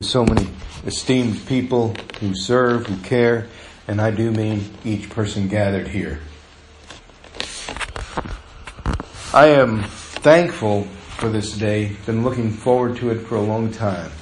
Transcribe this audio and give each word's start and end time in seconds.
so 0.00 0.24
many 0.24 0.48
esteemed 0.86 1.44
people 1.48 1.92
who 2.20 2.32
serve, 2.32 2.86
who 2.86 2.96
care, 2.98 3.48
and 3.88 4.00
I 4.00 4.12
do 4.12 4.30
mean 4.30 4.70
each 4.84 5.10
person 5.10 5.48
gathered 5.48 5.88
here. 5.88 6.20
I 9.34 9.48
am 9.48 9.82
thankful 9.82 10.84
for 10.84 11.28
this 11.28 11.50
day, 11.50 11.96
been 12.06 12.22
looking 12.22 12.52
forward 12.52 12.98
to 12.98 13.10
it 13.10 13.26
for 13.26 13.34
a 13.34 13.40
long 13.40 13.72
time. 13.72 14.12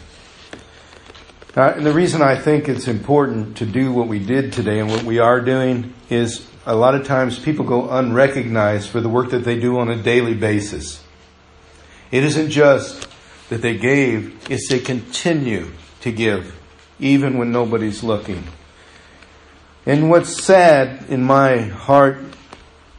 Uh, 1.54 1.74
and 1.76 1.84
the 1.84 1.92
reason 1.92 2.22
I 2.22 2.36
think 2.38 2.70
it's 2.70 2.88
important 2.88 3.58
to 3.58 3.66
do 3.66 3.92
what 3.92 4.08
we 4.08 4.18
did 4.18 4.54
today 4.54 4.80
and 4.80 4.90
what 4.90 5.02
we 5.02 5.18
are 5.18 5.42
doing 5.42 5.92
is 6.08 6.48
a 6.64 6.74
lot 6.74 6.94
of 6.94 7.06
times 7.06 7.38
people 7.38 7.66
go 7.66 7.90
unrecognized 7.90 8.88
for 8.88 9.02
the 9.02 9.10
work 9.10 9.28
that 9.28 9.44
they 9.44 9.60
do 9.60 9.78
on 9.78 9.90
a 9.90 10.02
daily 10.02 10.32
basis. 10.32 11.04
It 12.10 12.24
isn't 12.24 12.48
just 12.48 13.06
that 13.48 13.62
they 13.62 13.76
gave 13.76 14.50
is 14.50 14.66
they 14.68 14.80
continue 14.80 15.70
to 16.00 16.12
give, 16.12 16.58
even 16.98 17.38
when 17.38 17.52
nobody's 17.52 18.02
looking. 18.02 18.44
And 19.84 20.10
what's 20.10 20.42
sad 20.42 21.08
in 21.08 21.22
my 21.22 21.58
heart 21.58 22.18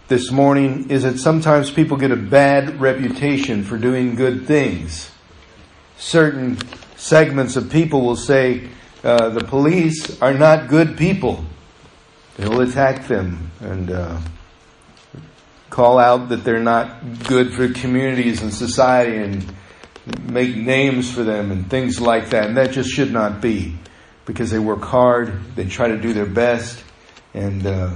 this 0.08 0.32
morning 0.32 0.90
is 0.90 1.04
that 1.04 1.20
sometimes 1.20 1.70
people 1.70 1.98
get 1.98 2.12
a 2.12 2.16
bad 2.16 2.80
reputation 2.80 3.64
for 3.64 3.78
doing 3.78 4.16
good 4.16 4.48
things. 4.48 5.12
Certain 5.98 6.58
segments 6.96 7.58
of 7.58 7.70
people 7.70 8.06
will 8.06 8.16
say 8.16 8.70
uh, 9.04 9.30
the 9.30 9.44
police 9.44 10.22
are 10.22 10.34
not 10.34 10.70
good 10.70 10.98
people. 10.98 11.44
They 12.38 12.48
will 12.48 12.62
attack 12.62 13.08
them 13.08 13.52
and 13.60 13.92
uh, 13.92 14.22
call 15.70 16.00
out 16.00 16.30
that 16.30 16.44
they're 16.44 16.60
not 16.60 17.26
good 17.28 17.54
for 17.54 17.68
communities 17.68 18.42
and 18.42 18.54
society 18.54 19.18
and 19.18 19.54
make 20.24 20.56
names 20.56 21.12
for 21.14 21.24
them 21.24 21.52
and 21.52 21.70
things 21.70 22.00
like 22.00 22.30
that. 22.30 22.48
And 22.48 22.58
that 22.58 22.72
just 22.72 22.90
should 22.90 23.12
not 23.12 23.42
be 23.42 23.76
because 24.26 24.52
they 24.52 24.60
work 24.60 24.82
hard, 24.82 25.56
they 25.56 25.66
try 25.66 25.88
to 25.88 25.98
do 25.98 26.14
their 26.14 26.26
best, 26.26 26.84
and 27.34 27.66
uh, 27.66 27.92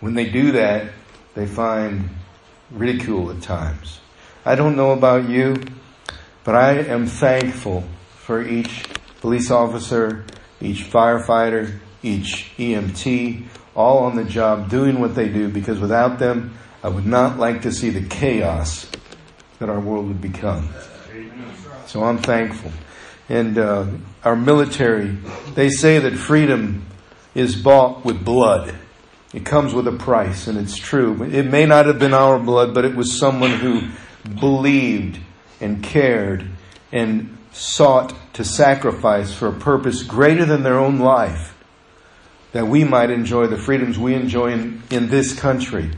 when 0.00 0.14
they 0.14 0.28
do 0.28 0.52
that, 0.52 0.92
they 1.34 1.46
find 1.46 2.08
ridicule 2.70 3.30
at 3.30 3.42
times. 3.42 4.00
I 4.44 4.54
don't 4.54 4.76
know 4.76 4.92
about 4.92 5.28
you, 5.28 5.56
but 6.44 6.54
I 6.54 6.78
am 6.78 7.06
thankful 7.06 7.84
for 8.16 8.46
each 8.46 8.84
police 9.20 9.50
officer, 9.50 10.24
each 10.60 10.84
firefighter, 10.84 11.78
each 12.02 12.52
EMT, 12.56 13.44
all 13.74 14.04
on 14.04 14.14
the 14.16 14.24
job 14.24 14.70
doing 14.70 15.00
what 15.00 15.14
they 15.14 15.28
do 15.28 15.48
because 15.48 15.80
without 15.80 16.18
them, 16.18 16.56
I 16.82 16.88
would 16.88 17.06
not 17.06 17.38
like 17.38 17.62
to 17.62 17.72
see 17.72 17.90
the 17.90 18.06
chaos 18.06 18.88
that 19.58 19.68
our 19.68 19.80
world 19.80 20.06
would 20.06 20.20
become. 20.20 20.68
So 21.86 22.02
I'm 22.04 22.18
thankful. 22.18 22.72
And 23.28 23.58
uh, 23.58 23.86
our 24.24 24.36
military, 24.36 25.16
they 25.54 25.68
say 25.68 25.98
that 25.98 26.14
freedom 26.14 26.86
is 27.34 27.56
bought 27.56 28.04
with 28.04 28.24
blood. 28.24 28.74
It 29.34 29.44
comes 29.44 29.74
with 29.74 29.86
a 29.88 29.92
price, 29.92 30.46
and 30.46 30.56
it's 30.56 30.76
true. 30.76 31.22
It 31.24 31.44
may 31.46 31.66
not 31.66 31.86
have 31.86 31.98
been 31.98 32.14
our 32.14 32.38
blood, 32.38 32.72
but 32.72 32.84
it 32.84 32.94
was 32.94 33.18
someone 33.18 33.50
who 33.50 33.88
believed 34.40 35.18
and 35.60 35.82
cared 35.82 36.48
and 36.92 37.36
sought 37.52 38.14
to 38.34 38.44
sacrifice 38.44 39.34
for 39.34 39.48
a 39.48 39.52
purpose 39.52 40.02
greater 40.02 40.44
than 40.44 40.62
their 40.62 40.78
own 40.78 40.98
life 40.98 41.56
that 42.52 42.66
we 42.66 42.84
might 42.84 43.10
enjoy 43.10 43.46
the 43.46 43.56
freedoms 43.56 43.98
we 43.98 44.14
enjoy 44.14 44.52
in, 44.52 44.82
in 44.90 45.08
this 45.08 45.38
country. 45.38 45.90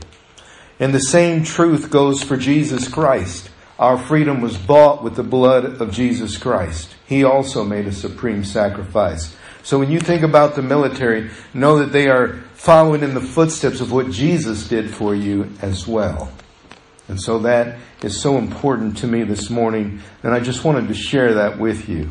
And 0.79 0.93
the 0.93 0.99
same 0.99 1.43
truth 1.43 1.89
goes 1.89 2.23
for 2.23 2.37
Jesus 2.37 2.87
Christ. 2.87 3.49
Our 3.79 3.97
freedom 3.97 4.41
was 4.41 4.57
bought 4.57 5.01
with 5.03 5.15
the 5.15 5.23
blood 5.23 5.81
of 5.81 5.93
Jesus 5.93 6.37
Christ. 6.37 6.93
He 7.07 7.23
also 7.23 7.63
made 7.63 7.87
a 7.87 7.93
supreme 7.93 8.43
sacrifice. 8.43 9.33
So 9.63 9.79
when 9.79 9.89
you 9.89 10.01
think 10.01 10.21
about 10.21 10.55
the 10.55 10.61
military, 10.61 11.31
know 11.53 11.79
that 11.79 11.93
they 11.93 12.09
are 12.09 12.41
following 12.55 13.03
in 13.03 13.13
the 13.13 13.21
footsteps 13.21 13.79
of 13.79 13.93
what 13.93 14.11
Jesus 14.11 14.67
did 14.67 14.93
for 14.93 15.15
you 15.15 15.49
as 15.61 15.87
well. 15.87 16.29
And 17.07 17.21
so 17.21 17.39
that 17.39 17.77
is 18.03 18.19
so 18.19 18.37
important 18.37 18.97
to 18.97 19.07
me 19.07 19.23
this 19.23 19.49
morning, 19.49 20.01
and 20.23 20.33
I 20.33 20.41
just 20.41 20.65
wanted 20.65 20.89
to 20.89 20.93
share 20.93 21.35
that 21.35 21.57
with 21.57 21.87
you. 21.87 22.09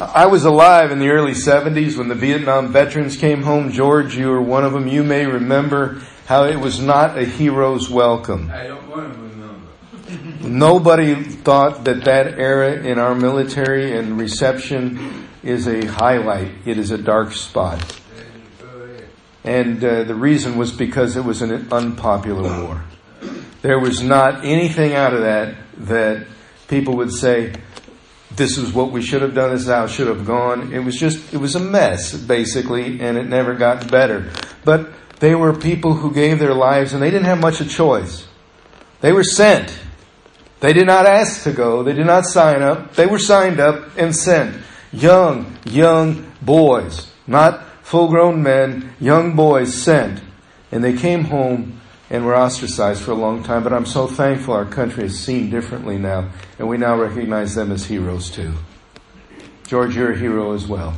I 0.00 0.24
was 0.24 0.46
alive 0.46 0.90
in 0.90 1.00
the 1.00 1.10
early 1.10 1.32
70s 1.32 1.98
when 1.98 2.08
the 2.08 2.14
Vietnam 2.14 2.72
veterans 2.72 3.18
came 3.18 3.42
home. 3.42 3.70
George, 3.70 4.16
you 4.16 4.28
were 4.28 4.40
one 4.40 4.64
of 4.64 4.72
them. 4.72 4.88
You 4.88 5.04
may 5.04 5.26
remember 5.26 6.00
how 6.26 6.44
it 6.44 6.56
was 6.56 6.80
not 6.80 7.18
a 7.18 7.26
hero's 7.26 7.90
welcome. 7.90 8.50
I 8.50 8.66
don't 8.68 8.88
want 8.88 9.12
to 9.12 9.29
Nobody 10.40 11.22
thought 11.22 11.84
that 11.84 12.04
that 12.04 12.38
era 12.38 12.72
in 12.72 12.98
our 12.98 13.14
military 13.14 13.96
and 13.96 14.18
reception 14.18 15.28
is 15.42 15.66
a 15.66 15.86
highlight. 15.86 16.52
It 16.64 16.78
is 16.78 16.90
a 16.90 16.98
dark 16.98 17.32
spot. 17.32 18.00
And 19.44 19.82
uh, 19.82 20.04
the 20.04 20.14
reason 20.14 20.56
was 20.58 20.72
because 20.72 21.16
it 21.16 21.24
was 21.24 21.42
an 21.42 21.68
unpopular 21.72 22.64
war. 22.64 22.84
There 23.62 23.78
was 23.78 24.02
not 24.02 24.44
anything 24.44 24.94
out 24.94 25.14
of 25.14 25.20
that 25.20 25.54
that 25.78 26.26
people 26.68 26.96
would 26.96 27.12
say, 27.12 27.54
this 28.36 28.58
is 28.58 28.72
what 28.72 28.92
we 28.92 29.02
should 29.02 29.22
have 29.22 29.34
done, 29.34 29.50
this 29.50 29.62
is 29.62 29.68
how 29.68 29.84
it 29.84 29.90
should 29.90 30.08
have 30.08 30.26
gone. 30.26 30.72
It 30.72 30.80
was 30.80 30.96
just, 30.96 31.32
it 31.32 31.38
was 31.38 31.54
a 31.54 31.60
mess, 31.60 32.14
basically, 32.14 33.00
and 33.00 33.16
it 33.16 33.26
never 33.26 33.54
got 33.54 33.90
better. 33.90 34.30
But 34.64 34.90
they 35.20 35.34
were 35.34 35.52
people 35.52 35.94
who 35.94 36.12
gave 36.12 36.38
their 36.38 36.54
lives 36.54 36.92
and 36.92 37.02
they 37.02 37.10
didn't 37.10 37.26
have 37.26 37.40
much 37.40 37.60
of 37.60 37.66
a 37.66 37.70
choice. 37.70 38.26
They 39.00 39.12
were 39.12 39.24
sent. 39.24 39.78
They 40.60 40.74
did 40.74 40.86
not 40.86 41.06
ask 41.06 41.42
to 41.44 41.52
go. 41.52 41.82
They 41.82 41.94
did 41.94 42.06
not 42.06 42.26
sign 42.26 42.62
up. 42.62 42.94
They 42.94 43.06
were 43.06 43.18
signed 43.18 43.60
up 43.60 43.96
and 43.96 44.14
sent. 44.14 44.62
Young, 44.92 45.56
young 45.64 46.30
boys, 46.42 47.10
not 47.26 47.64
full 47.82 48.08
grown 48.08 48.42
men, 48.42 48.92
young 49.00 49.34
boys 49.34 49.74
sent. 49.74 50.20
And 50.70 50.84
they 50.84 50.96
came 50.96 51.24
home 51.24 51.80
and 52.10 52.26
were 52.26 52.36
ostracized 52.36 53.02
for 53.02 53.12
a 53.12 53.14
long 53.14 53.42
time. 53.42 53.62
But 53.62 53.72
I'm 53.72 53.86
so 53.86 54.06
thankful 54.06 54.54
our 54.54 54.66
country 54.66 55.04
is 55.04 55.18
seen 55.18 55.48
differently 55.48 55.96
now. 55.96 56.30
And 56.58 56.68
we 56.68 56.76
now 56.76 56.96
recognize 56.96 57.54
them 57.54 57.72
as 57.72 57.86
heroes 57.86 58.30
too. 58.30 58.52
George, 59.66 59.96
you're 59.96 60.12
a 60.12 60.18
hero 60.18 60.52
as 60.52 60.66
well. 60.66 60.94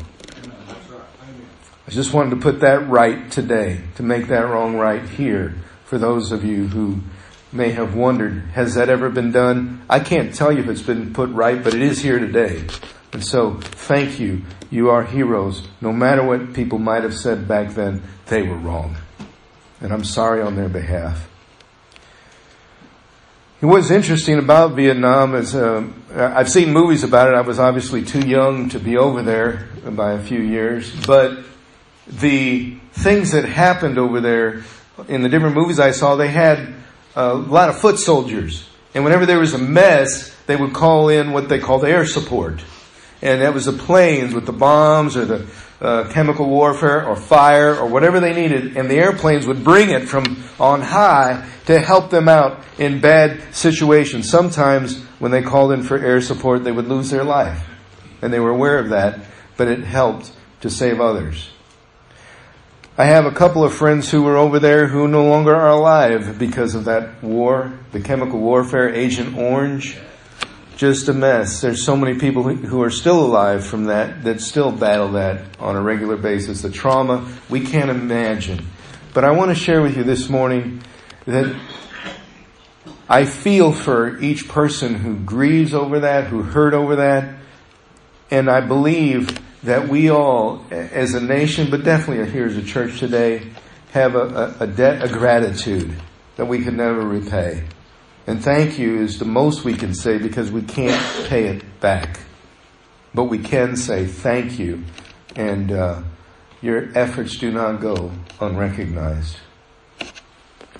I 1.86 1.90
just 1.90 2.12
wanted 2.14 2.30
to 2.30 2.36
put 2.36 2.60
that 2.60 2.88
right 2.88 3.30
today, 3.30 3.82
to 3.96 4.02
make 4.02 4.28
that 4.28 4.48
wrong 4.48 4.76
right 4.76 5.06
here 5.06 5.54
for 5.84 5.98
those 5.98 6.32
of 6.32 6.42
you 6.42 6.68
who 6.68 7.00
may 7.52 7.70
have 7.72 7.94
wondered, 7.94 8.42
has 8.54 8.74
that 8.74 8.88
ever 8.88 9.10
been 9.10 9.30
done? 9.30 9.82
I 9.88 10.00
can't 10.00 10.34
tell 10.34 10.50
you 10.50 10.60
if 10.60 10.68
it's 10.68 10.82
been 10.82 11.12
put 11.12 11.30
right, 11.30 11.62
but 11.62 11.74
it 11.74 11.82
is 11.82 12.00
here 12.00 12.18
today. 12.18 12.66
And 13.12 13.22
so, 13.22 13.54
thank 13.60 14.18
you. 14.18 14.42
You 14.70 14.88
are 14.90 15.04
heroes. 15.04 15.68
No 15.80 15.92
matter 15.92 16.24
what 16.24 16.54
people 16.54 16.78
might 16.78 17.02
have 17.02 17.14
said 17.14 17.46
back 17.46 17.74
then, 17.74 18.02
they 18.26 18.42
were 18.42 18.56
wrong. 18.56 18.96
And 19.80 19.92
I'm 19.92 20.04
sorry 20.04 20.40
on 20.40 20.56
their 20.56 20.70
behalf. 20.70 21.28
What's 23.60 23.92
interesting 23.92 24.38
about 24.38 24.72
Vietnam 24.72 25.36
is 25.36 25.54
uh, 25.54 25.86
I've 26.12 26.50
seen 26.50 26.72
movies 26.72 27.04
about 27.04 27.28
it. 27.28 27.34
I 27.34 27.42
was 27.42 27.60
obviously 27.60 28.02
too 28.02 28.26
young 28.26 28.70
to 28.70 28.80
be 28.80 28.96
over 28.96 29.22
there 29.22 29.68
by 29.84 30.14
a 30.14 30.20
few 30.20 30.40
years, 30.40 30.92
but 31.06 31.44
the 32.08 32.74
things 32.92 33.30
that 33.30 33.44
happened 33.44 33.98
over 33.98 34.20
there 34.20 34.64
in 35.06 35.22
the 35.22 35.28
different 35.28 35.54
movies 35.54 35.78
I 35.78 35.92
saw, 35.92 36.16
they 36.16 36.26
had 36.26 36.74
a 37.14 37.34
lot 37.34 37.68
of 37.68 37.78
foot 37.78 37.98
soldiers. 37.98 38.68
And 38.94 39.04
whenever 39.04 39.26
there 39.26 39.38
was 39.38 39.54
a 39.54 39.58
mess, 39.58 40.34
they 40.46 40.56
would 40.56 40.72
call 40.72 41.08
in 41.08 41.32
what 41.32 41.48
they 41.48 41.58
called 41.58 41.84
air 41.84 42.04
support. 42.04 42.62
And 43.22 43.40
that 43.40 43.54
was 43.54 43.66
the 43.66 43.72
planes 43.72 44.34
with 44.34 44.46
the 44.46 44.52
bombs 44.52 45.16
or 45.16 45.24
the 45.24 45.46
uh, 45.80 46.08
chemical 46.12 46.46
warfare 46.48 47.06
or 47.06 47.16
fire 47.16 47.74
or 47.74 47.86
whatever 47.86 48.20
they 48.20 48.34
needed. 48.34 48.76
And 48.76 48.90
the 48.90 48.96
airplanes 48.96 49.46
would 49.46 49.64
bring 49.64 49.90
it 49.90 50.08
from 50.08 50.44
on 50.58 50.80
high 50.80 51.48
to 51.66 51.78
help 51.78 52.10
them 52.10 52.28
out 52.28 52.64
in 52.78 53.00
bad 53.00 53.54
situations. 53.54 54.28
Sometimes 54.28 55.02
when 55.18 55.30
they 55.30 55.42
called 55.42 55.72
in 55.72 55.82
for 55.82 55.98
air 55.98 56.20
support, 56.20 56.64
they 56.64 56.72
would 56.72 56.88
lose 56.88 57.10
their 57.10 57.24
life. 57.24 57.64
And 58.20 58.32
they 58.32 58.40
were 58.40 58.50
aware 58.50 58.78
of 58.78 58.90
that, 58.90 59.20
but 59.56 59.68
it 59.68 59.84
helped 59.84 60.32
to 60.60 60.70
save 60.70 61.00
others. 61.00 61.50
I 62.98 63.06
have 63.06 63.24
a 63.24 63.30
couple 63.30 63.64
of 63.64 63.72
friends 63.72 64.10
who 64.10 64.22
were 64.22 64.36
over 64.36 64.58
there 64.58 64.86
who 64.86 65.08
no 65.08 65.24
longer 65.24 65.54
are 65.54 65.70
alive 65.70 66.38
because 66.38 66.74
of 66.74 66.84
that 66.84 67.24
war, 67.24 67.72
the 67.90 68.02
chemical 68.02 68.38
warfare, 68.38 68.94
Agent 68.94 69.34
Orange. 69.34 69.96
Just 70.76 71.08
a 71.08 71.14
mess. 71.14 71.62
There's 71.62 71.82
so 71.82 71.96
many 71.96 72.18
people 72.18 72.42
who 72.42 72.82
are 72.82 72.90
still 72.90 73.24
alive 73.24 73.64
from 73.64 73.84
that, 73.84 74.24
that 74.24 74.42
still 74.42 74.70
battle 74.70 75.12
that 75.12 75.56
on 75.58 75.74
a 75.74 75.80
regular 75.80 76.18
basis. 76.18 76.60
The 76.60 76.70
trauma, 76.70 77.26
we 77.48 77.60
can't 77.60 77.88
imagine. 77.88 78.66
But 79.14 79.24
I 79.24 79.30
want 79.30 79.50
to 79.50 79.54
share 79.54 79.80
with 79.80 79.96
you 79.96 80.04
this 80.04 80.28
morning 80.28 80.82
that 81.24 81.58
I 83.08 83.24
feel 83.24 83.72
for 83.72 84.18
each 84.20 84.48
person 84.48 84.96
who 84.96 85.16
grieves 85.16 85.72
over 85.72 86.00
that, 86.00 86.24
who 86.24 86.42
hurt 86.42 86.74
over 86.74 86.96
that, 86.96 87.36
and 88.30 88.50
I 88.50 88.60
believe 88.60 89.38
that 89.62 89.88
we 89.88 90.10
all, 90.10 90.64
as 90.70 91.14
a 91.14 91.20
nation, 91.20 91.70
but 91.70 91.84
definitely 91.84 92.30
here 92.30 92.46
as 92.46 92.56
a 92.56 92.62
church 92.62 92.98
today, 92.98 93.50
have 93.92 94.14
a, 94.14 94.56
a, 94.60 94.64
a 94.64 94.66
debt 94.66 95.02
of 95.02 95.12
gratitude 95.12 95.94
that 96.36 96.46
we 96.46 96.64
can 96.64 96.76
never 96.76 97.00
repay. 97.00 97.64
And 98.26 98.42
thank 98.42 98.78
you 98.78 99.00
is 99.00 99.18
the 99.18 99.24
most 99.24 99.64
we 99.64 99.74
can 99.74 99.94
say 99.94 100.18
because 100.18 100.50
we 100.50 100.62
can't 100.62 101.28
pay 101.28 101.46
it 101.46 101.80
back. 101.80 102.20
but 103.14 103.24
we 103.24 103.38
can 103.38 103.76
say 103.76 104.06
thank 104.06 104.58
you, 104.58 104.84
and 105.36 105.70
uh, 105.70 106.02
your 106.60 106.96
efforts 106.96 107.36
do 107.36 107.50
not 107.50 107.80
go 107.80 108.12
unrecognized. 108.40 109.36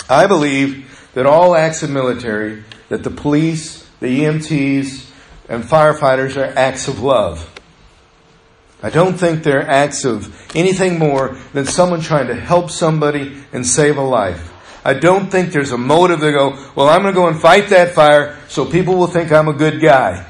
I 0.09 0.27
believe 0.27 1.11
that 1.15 1.27
all 1.27 1.55
acts 1.55 1.83
of 1.83 1.91
military, 1.91 2.65
that 2.89 3.03
the 3.03 3.11
police, 3.11 3.89
the 4.01 4.21
EMTs, 4.21 5.11
and 5.49 5.65
firefighters 5.65 6.37
are 6.37 6.57
acts 6.59 6.89
of 6.89 7.01
love. 7.01 7.49
I 8.83 8.91
don't 8.91 9.17
think 9.17 9.45
they're 9.45 9.69
acts 9.69 10.05
of 10.05 10.57
anything 10.57 10.99
more 10.99 11.37
than 11.53 11.67
someone 11.67 12.01
trying 12.01 12.27
to 12.27 12.35
help 12.35 12.71
somebody 12.71 13.37
and 13.53 13.67
save 13.67 13.97
a 13.97 14.03
life. 14.03 14.53
I 14.85 14.95
don't 14.95 15.31
think 15.31 15.53
there's 15.53 15.71
a 15.71 15.79
motive 15.79 16.21
to 16.21 16.33
go, 16.33 16.51
well, 16.75 16.89
I'm 16.89 17.03
going 17.03 17.15
to 17.15 17.21
go 17.21 17.29
and 17.29 17.41
fight 17.41 17.69
that 17.69 17.95
fire 17.95 18.37
so 18.49 18.65
people 18.65 18.97
will 18.97 19.07
think 19.07 19.31
I'm 19.31 19.47
a 19.47 19.53
good 19.53 19.81
guy. 19.81 20.27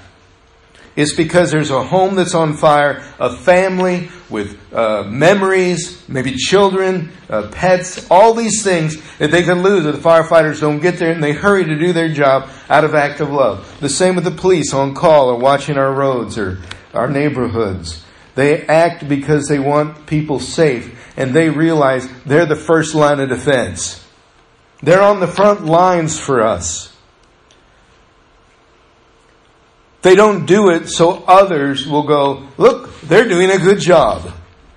It's 0.95 1.15
because 1.15 1.51
there's 1.51 1.71
a 1.71 1.83
home 1.83 2.17
that's 2.17 2.35
on 2.35 2.53
fire, 2.53 3.03
a 3.19 3.35
family 3.35 4.11
with 4.29 4.61
uh, 4.75 5.05
memories, 5.05 6.07
maybe 6.07 6.35
children, 6.35 7.13
uh, 7.31 7.49
pets, 7.51 8.11
all 8.11 8.35
these 8.35 8.63
things 8.63 9.01
that 9.17 9.31
they 9.31 9.43
can 9.43 9.63
lose 9.63 9.87
if 9.87 9.95
the 9.95 10.03
firefighters 10.03 10.61
don't 10.61 10.81
get 10.81 10.99
there 10.99 11.11
and 11.11 11.25
they 11.25 11.33
hurry 11.33 11.65
to 11.65 11.79
do 11.79 11.95
their 11.95 12.11
job 12.11 12.51
out 12.69 12.85
of 12.85 12.95
act 12.95 13.21
of 13.21 13.31
love. 13.31 13.81
The 13.81 13.89
same 13.89 14.17
with 14.17 14.25
the 14.25 14.31
police 14.31 14.75
on 14.75 14.95
call 14.95 15.31
or 15.31 15.39
watching 15.39 15.79
our 15.79 15.95
roads 15.95 16.37
or 16.37 16.59
our 16.93 17.09
neighborhoods. 17.09 18.05
They 18.35 18.63
act 18.67 19.09
because 19.09 19.47
they 19.49 19.59
want 19.59 20.07
people 20.07 20.41
safe 20.41 20.99
and 21.17 21.35
they 21.35 21.51
realize 21.51 22.09
they're 22.25 22.47
the 22.47 22.57
first 22.57 22.95
line 22.95 23.21
of 23.21 23.29
defense. 23.29 24.07
They're 24.83 25.03
on 25.03 25.21
the 25.21 25.29
front 25.29 25.65
lines 25.65 26.19
for 26.19 26.43
us. 26.43 26.97
They 30.01 30.17
don't 30.17 30.47
do 30.47 30.71
it 30.71 30.89
so 30.89 31.23
others 31.29 31.87
will 31.87 32.03
go, 32.03 32.49
look, 32.59 33.01
they're 33.03 33.29
doing 33.29 33.51
a 33.51 33.59
good 33.59 33.79
job. 33.79 34.33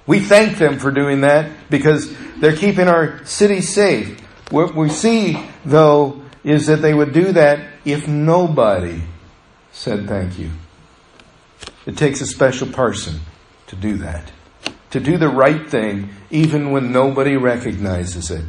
We 0.05 0.19
thank 0.19 0.59
them 0.59 0.77
for 0.77 0.91
doing 0.91 1.21
that 1.21 1.51
because 1.69 2.15
they're 2.37 2.55
keeping 2.55 2.87
our 2.87 3.25
city 3.25 3.61
safe. 3.61 4.19
What 4.51 4.75
we 4.75 4.89
see, 4.89 5.43
though, 5.63 6.21
is 6.43 6.67
that 6.67 6.83
they 6.83 6.93
would 6.93 7.11
do 7.11 7.31
that 7.31 7.67
if 7.85 8.07
nobody 8.07 9.01
said 9.71 10.07
thank 10.07 10.37
you. 10.37 10.51
It 11.87 11.97
takes 11.97 12.21
a 12.21 12.27
special 12.27 12.67
person 12.67 13.19
to 13.67 13.75
do 13.75 13.97
that. 13.97 14.31
To 14.91 14.99
do 14.99 15.17
the 15.17 15.29
right 15.29 15.69
thing 15.69 16.09
even 16.29 16.71
when 16.71 16.91
nobody 16.91 17.35
recognizes 17.35 18.31
it. 18.31 18.45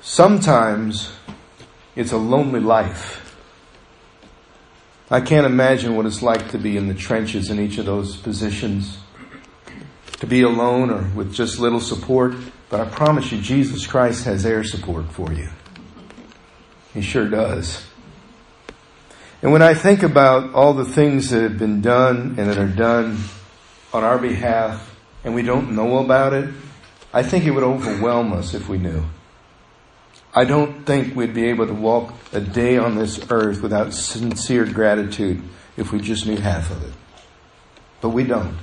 Sometimes 0.00 1.12
it's 1.94 2.12
a 2.12 2.16
lonely 2.16 2.60
life. 2.60 3.36
I 5.10 5.20
can't 5.20 5.46
imagine 5.46 5.96
what 5.96 6.06
it's 6.06 6.22
like 6.22 6.50
to 6.50 6.58
be 6.58 6.76
in 6.76 6.88
the 6.88 6.94
trenches 6.94 7.50
in 7.50 7.58
each 7.58 7.78
of 7.78 7.86
those 7.86 8.16
positions. 8.16 8.98
To 10.18 10.26
be 10.26 10.42
alone 10.42 10.90
or 10.90 11.02
with 11.14 11.32
just 11.32 11.58
little 11.58 11.80
support. 11.80 12.34
But 12.68 12.80
I 12.80 12.84
promise 12.84 13.32
you, 13.32 13.40
Jesus 13.40 13.86
Christ 13.86 14.24
has 14.24 14.46
air 14.46 14.62
support 14.62 15.06
for 15.10 15.32
you. 15.32 15.48
He 16.94 17.02
sure 17.02 17.28
does. 17.28 17.89
And 19.42 19.52
when 19.52 19.62
I 19.62 19.74
think 19.74 20.02
about 20.02 20.54
all 20.54 20.74
the 20.74 20.84
things 20.84 21.30
that 21.30 21.42
have 21.42 21.58
been 21.58 21.80
done 21.80 22.34
and 22.38 22.50
that 22.50 22.58
are 22.58 22.68
done 22.68 23.18
on 23.92 24.04
our 24.04 24.18
behalf 24.18 24.94
and 25.24 25.34
we 25.34 25.42
don't 25.42 25.74
know 25.74 25.98
about 25.98 26.34
it, 26.34 26.52
I 27.12 27.22
think 27.22 27.44
it 27.44 27.50
would 27.50 27.64
overwhelm 27.64 28.32
us 28.32 28.54
if 28.54 28.68
we 28.68 28.78
knew. 28.78 29.04
I 30.34 30.44
don't 30.44 30.84
think 30.84 31.16
we'd 31.16 31.34
be 31.34 31.48
able 31.48 31.66
to 31.66 31.74
walk 31.74 32.14
a 32.32 32.40
day 32.40 32.76
on 32.76 32.94
this 32.94 33.20
earth 33.30 33.62
without 33.62 33.92
sincere 33.92 34.64
gratitude 34.64 35.42
if 35.76 35.90
we 35.90 36.00
just 36.00 36.26
knew 36.26 36.36
half 36.36 36.70
of 36.70 36.84
it. 36.84 36.92
But 38.00 38.10
we 38.10 38.24
don't. 38.24 38.56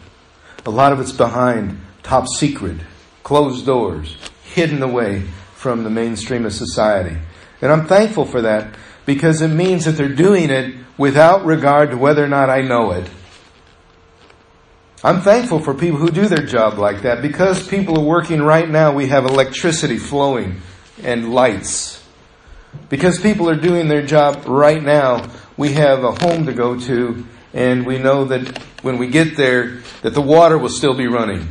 A 0.65 0.69
lot 0.69 0.93
of 0.93 0.99
it's 0.99 1.11
behind 1.11 1.81
top 2.03 2.27
secret, 2.27 2.77
closed 3.23 3.65
doors, 3.65 4.15
hidden 4.43 4.81
away 4.81 5.21
from 5.55 5.83
the 5.83 5.89
mainstream 5.89 6.45
of 6.45 6.53
society. 6.53 7.17
And 7.61 7.71
I'm 7.71 7.87
thankful 7.87 8.25
for 8.25 8.43
that 8.43 8.75
because 9.07 9.41
it 9.41 9.47
means 9.47 9.85
that 9.85 9.93
they're 9.93 10.09
doing 10.09 10.51
it 10.51 10.75
without 10.97 11.45
regard 11.45 11.91
to 11.91 11.97
whether 11.97 12.23
or 12.23 12.27
not 12.27 12.49
I 12.49 12.61
know 12.61 12.91
it. 12.91 13.09
I'm 15.01 15.21
thankful 15.21 15.59
for 15.59 15.73
people 15.73 15.97
who 15.97 16.11
do 16.11 16.27
their 16.27 16.45
job 16.45 16.77
like 16.77 17.03
that 17.03 17.21
because 17.21 17.65
people 17.65 17.97
are 17.97 18.03
working 18.03 18.41
right 18.41 18.69
now. 18.69 18.93
We 18.93 19.07
have 19.07 19.25
electricity 19.25 19.97
flowing 19.97 20.61
and 21.01 21.33
lights. 21.33 22.03
Because 22.89 23.19
people 23.19 23.49
are 23.49 23.55
doing 23.55 23.87
their 23.87 24.05
job 24.05 24.43
right 24.45 24.83
now, 24.83 25.29
we 25.55 25.73
have 25.73 26.03
a 26.03 26.11
home 26.11 26.45
to 26.45 26.53
go 26.53 26.77
to 26.77 27.25
and 27.53 27.85
we 27.85 27.99
know 27.99 28.25
that 28.25 28.57
when 28.81 28.97
we 28.97 29.07
get 29.07 29.37
there 29.37 29.81
that 30.01 30.13
the 30.13 30.21
water 30.21 30.57
will 30.57 30.69
still 30.69 30.93
be 30.93 31.07
running. 31.07 31.47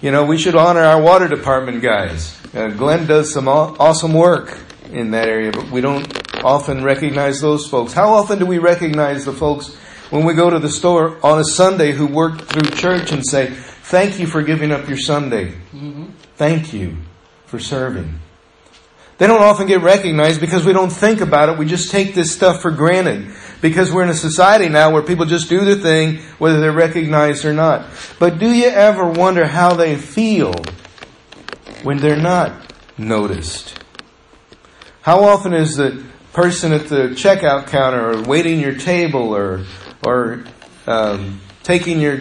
you 0.00 0.12
know, 0.12 0.24
we 0.24 0.38
should 0.38 0.54
honor 0.54 0.82
our 0.82 1.02
water 1.02 1.26
department 1.26 1.82
guys. 1.82 2.38
Uh, 2.54 2.68
Glenn 2.68 3.06
does 3.06 3.32
some 3.32 3.48
awesome 3.48 4.12
work 4.12 4.58
in 4.92 5.10
that 5.10 5.26
area, 5.26 5.50
but 5.50 5.70
we 5.70 5.80
don't 5.80 6.31
often 6.44 6.84
recognize 6.84 7.40
those 7.40 7.68
folks. 7.68 7.92
How 7.92 8.12
often 8.12 8.38
do 8.38 8.46
we 8.46 8.58
recognize 8.58 9.24
the 9.24 9.32
folks 9.32 9.74
when 10.10 10.24
we 10.24 10.34
go 10.34 10.50
to 10.50 10.58
the 10.58 10.68
store 10.68 11.18
on 11.24 11.38
a 11.38 11.44
Sunday 11.44 11.92
who 11.92 12.06
work 12.06 12.42
through 12.42 12.70
church 12.70 13.12
and 13.12 13.24
say, 13.24 13.46
thank 13.50 14.18
you 14.18 14.26
for 14.26 14.42
giving 14.42 14.70
up 14.70 14.88
your 14.88 14.98
Sunday. 14.98 15.52
Mm-hmm. 15.72 16.04
Thank 16.36 16.72
you 16.72 16.96
for 17.46 17.58
serving. 17.58 18.20
They 19.18 19.26
don't 19.26 19.42
often 19.42 19.66
get 19.66 19.82
recognized 19.82 20.40
because 20.40 20.66
we 20.66 20.72
don't 20.72 20.90
think 20.90 21.20
about 21.20 21.48
it. 21.48 21.58
We 21.58 21.64
just 21.64 21.90
take 21.90 22.14
this 22.14 22.32
stuff 22.34 22.60
for 22.60 22.70
granted. 22.70 23.32
Because 23.60 23.92
we're 23.92 24.02
in 24.02 24.08
a 24.08 24.14
society 24.14 24.68
now 24.68 24.90
where 24.90 25.02
people 25.02 25.26
just 25.26 25.48
do 25.48 25.64
their 25.64 25.76
thing, 25.76 26.18
whether 26.38 26.60
they're 26.60 26.72
recognized 26.72 27.44
or 27.44 27.52
not. 27.52 27.86
But 28.18 28.38
do 28.38 28.50
you 28.50 28.66
ever 28.66 29.08
wonder 29.08 29.46
how 29.46 29.74
they 29.74 29.96
feel 29.96 30.54
when 31.84 31.98
they're 31.98 32.16
not 32.16 32.74
noticed? 32.98 33.78
How 35.02 35.22
often 35.24 35.52
is 35.52 35.76
the 35.76 36.02
person 36.32 36.72
at 36.72 36.88
the 36.88 37.08
checkout 37.08 37.66
counter 37.66 38.12
or 38.12 38.22
waiting 38.22 38.58
your 38.58 38.74
table 38.74 39.34
or, 39.34 39.64
or 40.04 40.44
um, 40.86 41.40
taking 41.62 42.00
your 42.00 42.20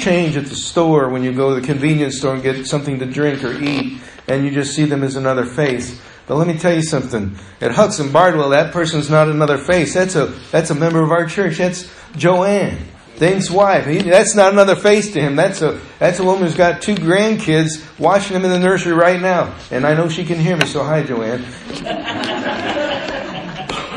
change 0.00 0.36
at 0.36 0.46
the 0.46 0.56
store 0.56 1.08
when 1.08 1.22
you 1.22 1.32
go 1.32 1.54
to 1.54 1.60
the 1.60 1.66
convenience 1.66 2.18
store 2.18 2.34
and 2.34 2.42
get 2.42 2.66
something 2.66 2.98
to 2.98 3.06
drink 3.06 3.44
or 3.44 3.52
eat 3.52 4.00
and 4.26 4.44
you 4.44 4.50
just 4.50 4.74
see 4.74 4.84
them 4.84 5.02
as 5.02 5.16
another 5.16 5.44
face? 5.44 6.00
But 6.26 6.36
let 6.36 6.46
me 6.46 6.56
tell 6.58 6.74
you 6.74 6.82
something. 6.82 7.36
At 7.60 7.72
Hudson 7.72 8.12
Bardwell, 8.12 8.50
that 8.50 8.72
person's 8.72 9.10
not 9.10 9.28
another 9.28 9.58
face. 9.58 9.94
That's 9.94 10.14
a, 10.14 10.26
that's 10.50 10.70
a 10.70 10.74
member 10.74 11.02
of 11.02 11.10
our 11.10 11.26
church. 11.26 11.58
That's 11.58 11.92
Joanne, 12.16 12.78
Dane's 13.18 13.50
wife. 13.50 13.86
He, 13.86 13.98
that's 13.98 14.34
not 14.34 14.52
another 14.52 14.76
face 14.76 15.12
to 15.12 15.20
him. 15.20 15.36
That's 15.36 15.62
a, 15.62 15.80
that's 15.98 16.20
a 16.20 16.24
woman 16.24 16.44
who's 16.44 16.54
got 16.54 16.80
two 16.80 16.94
grandkids 16.94 17.84
watching 17.98 18.36
him 18.36 18.44
in 18.44 18.50
the 18.50 18.60
nursery 18.60 18.92
right 18.92 19.20
now. 19.20 19.54
And 19.70 19.84
I 19.84 19.94
know 19.94 20.08
she 20.08 20.24
can 20.24 20.38
hear 20.38 20.56
me, 20.56 20.66
so 20.66 20.84
hi, 20.84 21.02
Joanne. 21.02 21.44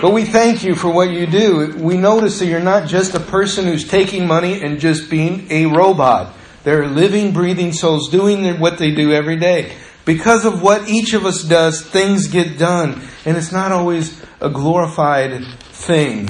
But 0.01 0.11
we 0.11 0.25
thank 0.25 0.63
you 0.63 0.75
for 0.75 0.89
what 0.89 1.11
you 1.11 1.25
do. 1.25 1.75
We 1.77 1.97
notice 1.97 2.39
that 2.39 2.47
you're 2.47 2.59
not 2.59 2.87
just 2.87 3.15
a 3.15 3.19
person 3.19 3.65
who's 3.65 3.87
taking 3.87 4.27
money 4.27 4.61
and 4.61 4.79
just 4.79 5.09
being 5.09 5.47
a 5.49 5.65
robot. 5.65 6.33
They're 6.63 6.87
living, 6.87 7.31
breathing 7.31 7.71
souls 7.71 8.09
doing 8.09 8.59
what 8.59 8.77
they 8.77 8.91
do 8.91 9.11
every 9.13 9.37
day. 9.37 9.75
Because 10.03 10.45
of 10.45 10.61
what 10.61 10.87
each 10.87 11.13
of 11.13 11.25
us 11.25 11.43
does, 11.43 11.81
things 11.81 12.27
get 12.27 12.57
done. 12.57 13.01
And 13.25 13.37
it's 13.37 13.51
not 13.51 13.71
always 13.71 14.21
a 14.41 14.49
glorified 14.49 15.45
thing. 15.71 16.29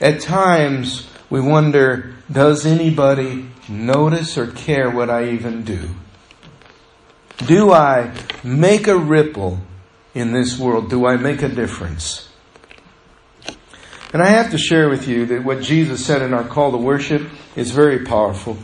At 0.00 0.20
times, 0.20 1.08
we 1.30 1.40
wonder, 1.40 2.14
does 2.30 2.66
anybody 2.66 3.48
notice 3.68 4.36
or 4.36 4.48
care 4.48 4.90
what 4.90 5.10
I 5.10 5.30
even 5.30 5.62
do? 5.62 5.90
Do 7.46 7.72
I 7.72 8.12
make 8.42 8.86
a 8.86 8.96
ripple 8.96 9.60
in 10.16 10.32
this 10.32 10.58
world? 10.58 10.88
Do 10.88 11.06
I 11.06 11.16
make 11.16 11.42
a 11.42 11.48
difference? 11.48 12.28
And 14.12 14.22
I 14.22 14.28
have 14.28 14.50
to 14.52 14.58
share 14.58 14.88
with 14.88 15.06
you 15.06 15.26
that 15.26 15.44
what 15.44 15.60
Jesus 15.60 16.04
said 16.04 16.22
in 16.22 16.32
our 16.32 16.42
call 16.42 16.70
to 16.72 16.78
worship 16.78 17.28
is 17.54 17.70
very 17.70 18.04
powerful. 18.04 18.56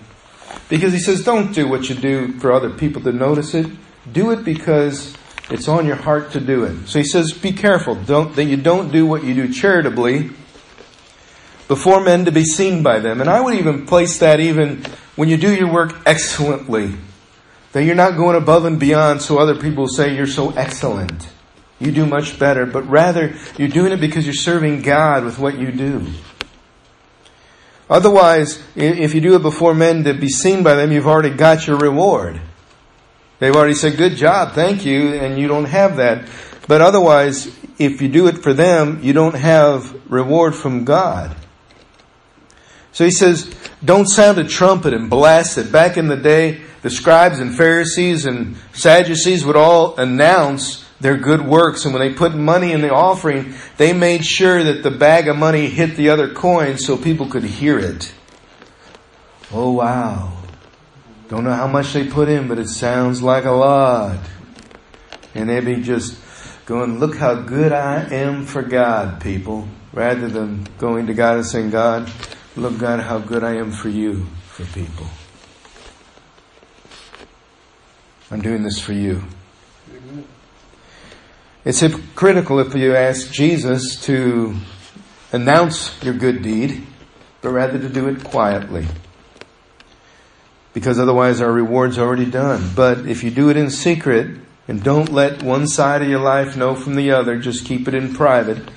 Because 0.70 0.94
he 0.94 0.98
says, 0.98 1.24
don't 1.24 1.52
do 1.52 1.68
what 1.68 1.90
you 1.90 1.94
do 1.94 2.32
for 2.38 2.52
other 2.52 2.70
people 2.70 3.02
to 3.02 3.12
notice 3.12 3.52
it. 3.52 3.66
Do 4.10 4.30
it 4.30 4.44
because 4.44 5.14
it's 5.50 5.68
on 5.68 5.84
your 5.84 5.96
heart 5.96 6.32
to 6.32 6.40
do 6.40 6.64
it. 6.64 6.86
So 6.86 6.98
he 6.98 7.04
says, 7.04 7.32
be 7.32 7.52
careful. 7.52 7.96
Don't, 7.96 8.34
that 8.36 8.44
you 8.44 8.56
don't 8.56 8.90
do 8.90 9.04
what 9.04 9.22
you 9.22 9.34
do 9.34 9.52
charitably 9.52 10.30
before 11.68 12.02
men 12.02 12.24
to 12.24 12.32
be 12.32 12.44
seen 12.44 12.82
by 12.82 12.98
them. 13.00 13.20
And 13.20 13.28
I 13.28 13.42
would 13.42 13.54
even 13.54 13.84
place 13.84 14.18
that 14.20 14.40
even 14.40 14.84
when 15.16 15.28
you 15.28 15.36
do 15.36 15.54
your 15.54 15.70
work 15.70 15.94
excellently. 16.06 16.94
That 17.72 17.84
you're 17.84 17.94
not 17.94 18.16
going 18.16 18.36
above 18.36 18.64
and 18.64 18.80
beyond 18.80 19.20
so 19.20 19.38
other 19.38 19.56
people 19.56 19.86
say 19.86 20.14
you're 20.14 20.26
so 20.26 20.50
excellent. 20.52 21.28
You 21.82 21.90
do 21.90 22.06
much 22.06 22.38
better, 22.38 22.64
but 22.64 22.88
rather 22.88 23.34
you're 23.58 23.68
doing 23.68 23.90
it 23.90 24.00
because 24.00 24.24
you're 24.24 24.34
serving 24.34 24.82
God 24.82 25.24
with 25.24 25.38
what 25.38 25.58
you 25.58 25.72
do. 25.72 26.06
Otherwise, 27.90 28.62
if 28.76 29.14
you 29.14 29.20
do 29.20 29.34
it 29.34 29.42
before 29.42 29.74
men 29.74 30.04
to 30.04 30.14
be 30.14 30.28
seen 30.28 30.62
by 30.62 30.74
them, 30.74 30.92
you've 30.92 31.08
already 31.08 31.34
got 31.34 31.66
your 31.66 31.76
reward. 31.76 32.40
They've 33.40 33.54
already 33.54 33.74
said, 33.74 33.96
good 33.96 34.14
job, 34.14 34.52
thank 34.52 34.84
you, 34.84 35.14
and 35.14 35.36
you 35.36 35.48
don't 35.48 35.64
have 35.64 35.96
that. 35.96 36.28
But 36.68 36.80
otherwise, 36.80 37.48
if 37.78 38.00
you 38.00 38.08
do 38.08 38.28
it 38.28 38.38
for 38.38 38.52
them, 38.52 39.00
you 39.02 39.12
don't 39.12 39.34
have 39.34 39.92
reward 40.08 40.54
from 40.54 40.84
God. 40.84 41.34
So 42.92 43.04
he 43.04 43.10
says, 43.10 43.52
don't 43.84 44.06
sound 44.06 44.38
a 44.38 44.44
trumpet 44.44 44.94
and 44.94 45.10
blast 45.10 45.58
it. 45.58 45.72
Back 45.72 45.96
in 45.96 46.06
the 46.06 46.16
day, 46.16 46.62
the 46.82 46.90
scribes 46.90 47.40
and 47.40 47.56
Pharisees 47.56 48.24
and 48.24 48.56
Sadducees 48.72 49.44
would 49.44 49.56
all 49.56 49.96
announce 49.96 50.81
their 51.02 51.16
good 51.16 51.42
works. 51.42 51.84
And 51.84 51.92
when 51.92 52.00
they 52.00 52.14
put 52.14 52.34
money 52.34 52.72
in 52.72 52.80
the 52.80 52.94
offering, 52.94 53.54
they 53.76 53.92
made 53.92 54.24
sure 54.24 54.62
that 54.62 54.82
the 54.82 54.90
bag 54.90 55.28
of 55.28 55.36
money 55.36 55.66
hit 55.66 55.96
the 55.96 56.08
other 56.08 56.32
coin 56.32 56.78
so 56.78 56.96
people 56.96 57.26
could 57.26 57.44
hear 57.44 57.78
it. 57.78 58.14
Oh 59.52 59.72
wow. 59.72 60.32
Don't 61.28 61.44
know 61.44 61.52
how 61.52 61.66
much 61.66 61.92
they 61.92 62.06
put 62.06 62.28
in, 62.28 62.46
but 62.48 62.58
it 62.58 62.68
sounds 62.68 63.22
like 63.22 63.44
a 63.44 63.50
lot. 63.50 64.18
And 65.34 65.48
they'd 65.48 65.64
be 65.64 65.82
just 65.82 66.18
going, 66.66 67.00
look 67.00 67.16
how 67.16 67.34
good 67.34 67.72
I 67.72 68.04
am 68.14 68.46
for 68.46 68.62
God, 68.62 69.20
people. 69.20 69.66
Rather 69.92 70.28
than 70.28 70.66
going 70.78 71.06
to 71.08 71.14
God 71.14 71.36
and 71.36 71.46
saying, 71.46 71.70
God, 71.70 72.10
look 72.54 72.78
God 72.78 73.00
how 73.00 73.18
good 73.18 73.42
I 73.42 73.56
am 73.56 73.72
for 73.72 73.88
you, 73.88 74.26
for 74.46 74.64
people. 74.66 75.06
I'm 78.30 78.40
doing 78.40 78.62
this 78.62 78.78
for 78.78 78.92
you. 78.92 79.22
It's 81.64 81.78
hypocritical 81.78 82.58
if 82.58 82.74
you 82.74 82.96
ask 82.96 83.30
Jesus 83.30 84.04
to 84.06 84.56
announce 85.30 86.02
your 86.02 86.14
good 86.14 86.42
deed, 86.42 86.84
but 87.40 87.50
rather 87.50 87.78
to 87.78 87.88
do 87.88 88.08
it 88.08 88.24
quietly. 88.24 88.84
Because 90.74 90.98
otherwise 90.98 91.40
our 91.40 91.52
reward's 91.52 91.98
already 91.98 92.28
done. 92.28 92.72
But 92.74 93.06
if 93.06 93.22
you 93.22 93.30
do 93.30 93.48
it 93.48 93.56
in 93.56 93.70
secret 93.70 94.38
and 94.66 94.82
don't 94.82 95.12
let 95.12 95.44
one 95.44 95.68
side 95.68 96.02
of 96.02 96.08
your 96.08 96.18
life 96.18 96.56
know 96.56 96.74
from 96.74 96.96
the 96.96 97.12
other, 97.12 97.38
just 97.38 97.64
keep 97.64 97.86
it 97.86 97.94
in 97.94 98.12
private, 98.12 98.68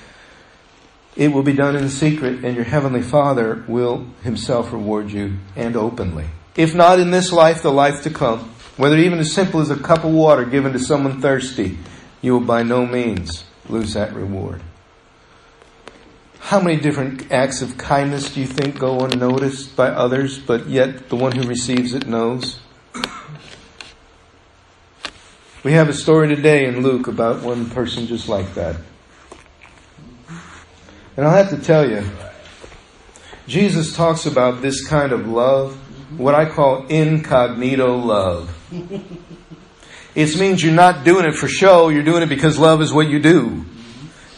it 1.16 1.32
will 1.32 1.42
be 1.42 1.54
done 1.54 1.74
in 1.74 1.88
secret 1.88 2.44
and 2.44 2.54
your 2.54 2.66
heavenly 2.66 3.02
Father 3.02 3.64
will 3.66 4.06
himself 4.22 4.72
reward 4.72 5.10
you 5.10 5.38
and 5.56 5.74
openly. 5.74 6.26
If 6.54 6.72
not 6.72 7.00
in 7.00 7.10
this 7.10 7.32
life, 7.32 7.62
the 7.62 7.72
life 7.72 8.04
to 8.04 8.10
come, 8.10 8.50
whether 8.76 8.96
even 8.96 9.18
as 9.18 9.32
simple 9.32 9.60
as 9.60 9.70
a 9.70 9.76
cup 9.76 10.04
of 10.04 10.12
water 10.12 10.44
given 10.44 10.72
to 10.72 10.78
someone 10.78 11.20
thirsty, 11.20 11.78
you 12.22 12.32
will 12.32 12.46
by 12.46 12.62
no 12.62 12.86
means 12.86 13.44
lose 13.68 13.94
that 13.94 14.14
reward. 14.14 14.62
How 16.40 16.60
many 16.60 16.80
different 16.80 17.32
acts 17.32 17.60
of 17.60 17.76
kindness 17.76 18.32
do 18.32 18.40
you 18.40 18.46
think 18.46 18.78
go 18.78 19.00
unnoticed 19.00 19.74
by 19.74 19.88
others, 19.88 20.38
but 20.38 20.68
yet 20.68 21.08
the 21.08 21.16
one 21.16 21.32
who 21.32 21.42
receives 21.42 21.92
it 21.92 22.06
knows? 22.06 22.60
We 25.64 25.72
have 25.72 25.88
a 25.88 25.92
story 25.92 26.28
today 26.28 26.66
in 26.66 26.82
Luke 26.82 27.08
about 27.08 27.42
one 27.42 27.68
person 27.70 28.06
just 28.06 28.28
like 28.28 28.54
that. 28.54 28.76
And 31.16 31.26
I'll 31.26 31.32
have 31.32 31.50
to 31.50 31.58
tell 31.58 31.90
you, 31.90 32.08
Jesus 33.48 33.96
talks 33.96 34.26
about 34.26 34.62
this 34.62 34.86
kind 34.86 35.10
of 35.10 35.26
love, 35.26 35.74
what 36.16 36.36
I 36.36 36.48
call 36.48 36.86
incognito 36.86 37.96
love. 37.96 38.56
It 40.16 40.34
means 40.40 40.64
you're 40.64 40.72
not 40.72 41.04
doing 41.04 41.26
it 41.26 41.34
for 41.34 41.46
show, 41.46 41.90
you're 41.90 42.02
doing 42.02 42.22
it 42.22 42.28
because 42.30 42.58
love 42.58 42.80
is 42.80 42.90
what 42.90 43.06
you 43.06 43.20
do. 43.20 43.66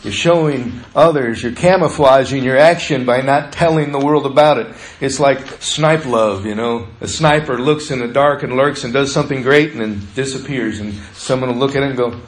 You're 0.02 0.12
showing 0.12 0.80
others, 0.94 1.40
you're 1.40 1.52
camouflaging 1.52 2.42
your 2.42 2.56
action 2.56 3.06
by 3.06 3.20
not 3.20 3.52
telling 3.52 3.92
the 3.92 3.99
world 3.99 4.26
about 4.26 4.58
it. 4.58 4.75
It's 5.00 5.20
like 5.20 5.38
snipe 5.62 6.04
love, 6.04 6.47
you 6.47 6.56
know. 6.56 6.88
A 7.00 7.06
sniper 7.06 7.61
looks 7.61 7.92
in 7.92 8.00
the 8.00 8.08
dark 8.08 8.42
and 8.42 8.56
lurks 8.56 8.82
and 8.82 8.92
does 8.92 9.12
something 9.12 9.42
great 9.42 9.70
and 9.70 9.80
then 9.80 10.06
disappears 10.16 10.80
and 10.80 10.94
someone 11.14 11.50
will 11.50 11.58
look 11.58 11.76
at 11.76 11.85
it 11.85 11.90
and 11.90 11.97
go, 11.97 12.20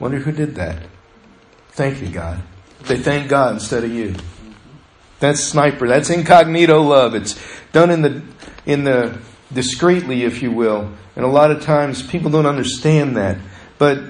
wonder 0.00 0.18
who 0.18 0.32
did 0.32 0.56
that. 0.56 0.82
Thank 1.70 2.02
you, 2.02 2.08
God. 2.08 2.42
They 2.82 2.98
thank 2.98 3.28
God 3.28 3.54
instead 3.54 3.84
of 3.84 3.92
you. 3.92 4.16
That's 5.20 5.42
sniper. 5.42 5.86
That's 5.86 6.10
incognito 6.10 6.82
love. 6.82 7.14
It's 7.14 7.40
done 7.70 7.90
in 7.92 8.02
the, 8.02 8.22
in 8.66 8.82
the, 8.82 9.20
discreetly, 9.54 10.24
if 10.24 10.42
you 10.42 10.50
will. 10.50 10.92
And 11.16 11.24
a 11.24 11.28
lot 11.28 11.50
of 11.50 11.62
times 11.62 12.02
people 12.02 12.30
don't 12.30 12.46
understand 12.46 13.16
that. 13.16 13.38
But 13.78 14.02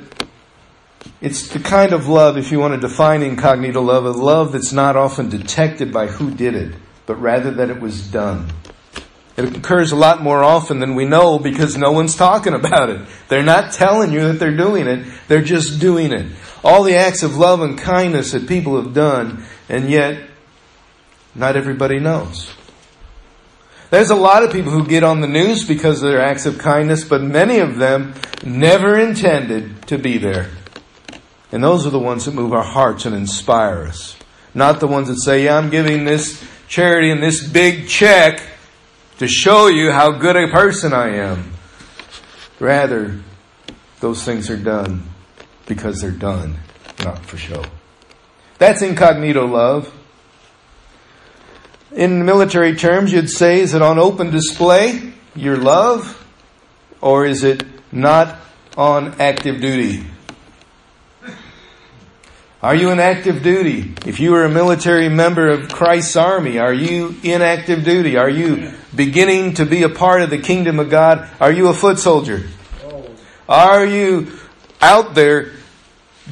it's 1.20 1.49
the 1.49 1.58
kind 1.58 1.92
of 1.92 2.08
love, 2.08 2.37
if 2.37 2.52
you 2.52 2.58
want 2.58 2.75
to 2.75 2.80
define 2.80 3.22
incognito 3.22 3.80
love, 3.80 4.04
a 4.04 4.11
love 4.11 4.52
that's 4.52 4.72
not 4.72 4.96
often 4.96 5.28
detected 5.28 5.92
by 5.92 6.06
who 6.06 6.30
did 6.30 6.54
it, 6.54 6.75
but 7.06 7.16
rather 7.20 7.50
that 7.52 7.70
it 7.70 7.80
was 7.80 8.06
done. 8.08 8.52
It 9.37 9.56
occurs 9.56 9.92
a 9.92 9.96
lot 9.96 10.22
more 10.22 10.42
often 10.44 10.78
than 10.78 10.94
we 10.94 11.06
know 11.06 11.38
because 11.38 11.76
no 11.76 11.90
one's 11.90 12.14
talking 12.14 12.52
about 12.54 12.90
it. 12.90 13.00
They're 13.28 13.42
not 13.42 13.72
telling 13.72 14.12
you 14.12 14.28
that 14.28 14.38
they're 14.38 14.56
doing 14.56 14.87
it, 14.87 15.06
they're 15.26 15.42
just 15.42 15.80
doing 15.80 16.12
it. 16.12 16.30
All 16.62 16.82
the 16.82 16.96
acts 16.96 17.22
of 17.22 17.37
love 17.37 17.62
and 17.62 17.78
kindness 17.78 18.32
that 18.32 18.46
people 18.46 18.80
have 18.80 18.92
done, 18.92 19.44
and 19.68 19.88
yet 19.88 20.28
not 21.34 21.56
everybody 21.56 21.99
knows. 21.99 22.52
There's 23.92 24.08
a 24.08 24.16
lot 24.16 24.42
of 24.42 24.50
people 24.50 24.72
who 24.72 24.87
get 24.87 25.04
on 25.04 25.20
the 25.20 25.26
news 25.26 25.66
because 25.66 26.02
of 26.02 26.11
their 26.11 26.22
acts 26.22 26.46
of 26.46 26.56
kindness, 26.56 27.04
but 27.04 27.20
many 27.20 27.58
of 27.58 27.76
them 27.76 28.14
never 28.42 28.99
intended 28.99 29.87
to 29.88 29.99
be 29.99 30.16
there. 30.16 30.49
And 31.52 31.62
those 31.62 31.87
are 31.87 31.90
the 31.90 31.99
ones 31.99 32.25
that 32.25 32.32
move 32.32 32.54
our 32.54 32.62
hearts 32.62 33.04
and 33.04 33.14
inspire 33.14 33.82
us. 33.82 34.16
Not 34.54 34.80
the 34.80 34.87
ones 34.87 35.08
that 35.08 35.20
say, 35.20 35.44
yeah, 35.44 35.58
I'm 35.58 35.68
giving 35.68 36.06
this 36.06 36.42
charity 36.68 37.11
and 37.11 37.22
this 37.22 37.46
big 37.46 37.87
check 37.87 38.42
to 39.18 39.28
show 39.28 39.66
you 39.66 39.92
how 39.92 40.12
good 40.12 40.37
a 40.37 40.49
person 40.49 40.94
I 40.94 41.16
am. 41.16 41.52
Rather, 42.61 43.20
those 44.00 44.25
things 44.25 44.49
are 44.49 44.56
done 44.56 45.02
because 45.66 46.00
they're 46.00 46.12
done, 46.12 46.56
not 47.04 47.18
for 47.26 47.37
show. 47.37 47.62
That's 48.56 48.80
incognito 48.80 49.46
love. 49.46 49.92
In 51.94 52.25
military 52.25 52.75
terms, 52.75 53.12
you'd 53.12 53.28
say, 53.28 53.61
is 53.61 53.75
it 53.75 53.82
on 53.82 53.99
open 53.99 54.30
display, 54.30 55.12
your 55.34 55.58
love, 55.58 56.26
or 57.02 57.26
is 57.26 57.44
it 57.44 57.64
not 57.92 58.38
on 58.78 59.20
active 59.20 59.61
duty? 59.61 60.06
Are 62.62 62.75
you 62.75 62.90
in 62.90 62.99
active 62.99 63.42
duty? 63.42 63.92
If 64.06 64.20
you 64.20 64.34
are 64.37 64.44
a 64.44 64.49
military 64.49 65.11
member 65.11 65.50
of 65.50 65.68
Christ's 65.68 66.16
army, 66.16 66.58
are 66.58 66.72
you 66.72 67.14
in 67.22 67.42
active 67.42 67.84
duty? 67.84 68.16
Are 68.16 68.30
you 68.30 68.72
beginning 68.94 69.54
to 69.54 69.66
be 69.66 69.82
a 69.82 69.90
part 69.90 70.22
of 70.22 70.30
the 70.30 70.38
kingdom 70.38 70.78
of 70.78 70.88
God? 70.88 71.28
Are 71.40 71.52
you 71.52 71.68
a 71.68 71.75
foot 71.75 71.99
soldier? 71.99 72.49
Are 73.49 73.84
you 73.84 74.38
out 74.80 75.14
there 75.14 75.52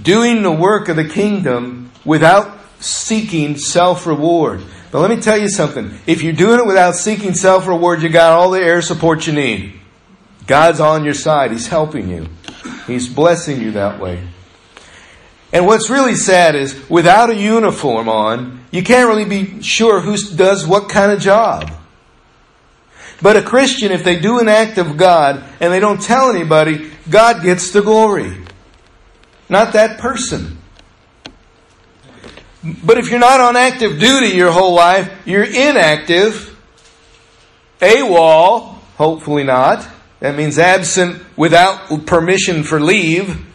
doing 0.00 0.42
the 0.42 0.52
work 0.52 0.88
of 0.88 0.96
the 0.96 1.08
kingdom 1.08 1.90
without 2.02 2.58
seeking 2.78 3.58
self 3.58 4.06
reward? 4.06 4.62
But 4.90 5.00
let 5.00 5.10
me 5.10 5.20
tell 5.20 5.38
you 5.38 5.48
something. 5.48 5.98
If 6.06 6.22
you're 6.22 6.32
doing 6.32 6.58
it 6.58 6.66
without 6.66 6.96
seeking 6.96 7.34
self 7.34 7.66
reward, 7.66 8.02
you 8.02 8.08
got 8.08 8.32
all 8.32 8.50
the 8.50 8.60
air 8.60 8.82
support 8.82 9.26
you 9.26 9.32
need. 9.32 9.80
God's 10.46 10.80
on 10.80 11.04
your 11.04 11.14
side. 11.14 11.52
He's 11.52 11.68
helping 11.68 12.08
you. 12.08 12.28
He's 12.86 13.08
blessing 13.08 13.60
you 13.60 13.72
that 13.72 14.00
way. 14.00 14.26
And 15.52 15.66
what's 15.66 15.90
really 15.90 16.14
sad 16.14 16.54
is 16.54 16.88
without 16.88 17.30
a 17.30 17.34
uniform 17.34 18.08
on, 18.08 18.64
you 18.70 18.82
can't 18.82 19.08
really 19.08 19.24
be 19.24 19.62
sure 19.62 20.00
who 20.00 20.16
does 20.16 20.66
what 20.66 20.88
kind 20.88 21.12
of 21.12 21.20
job. 21.20 21.72
But 23.22 23.36
a 23.36 23.42
Christian, 23.42 23.92
if 23.92 24.02
they 24.02 24.18
do 24.18 24.38
an 24.38 24.48
act 24.48 24.78
of 24.78 24.96
God 24.96 25.44
and 25.60 25.72
they 25.72 25.80
don't 25.80 26.00
tell 26.00 26.30
anybody, 26.30 26.90
God 27.08 27.42
gets 27.42 27.70
the 27.70 27.82
glory. 27.82 28.36
Not 29.48 29.72
that 29.74 29.98
person. 29.98 30.59
But 32.62 32.98
if 32.98 33.10
you're 33.10 33.18
not 33.18 33.40
on 33.40 33.56
active 33.56 33.98
duty 33.98 34.36
your 34.36 34.52
whole 34.52 34.74
life, 34.74 35.10
you're 35.24 35.44
inactive, 35.44 36.54
AWOL, 37.80 38.74
hopefully 38.96 39.44
not. 39.44 39.88
That 40.20 40.36
means 40.36 40.58
absent 40.58 41.22
without 41.38 42.06
permission 42.06 42.62
for 42.62 42.78
leave, 42.78 43.46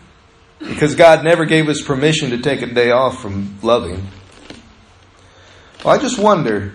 because 0.58 0.96
God 0.96 1.24
never 1.24 1.46
gave 1.46 1.70
us 1.70 1.82
permission 1.82 2.32
to 2.32 2.40
take 2.40 2.64
a 2.64 2.66
day 2.66 2.90
off 2.90 3.22
from 3.22 3.60
loving. 3.62 4.08
Well, 5.84 5.94
I 5.94 6.00
just 6.00 6.18
wonder 6.18 6.74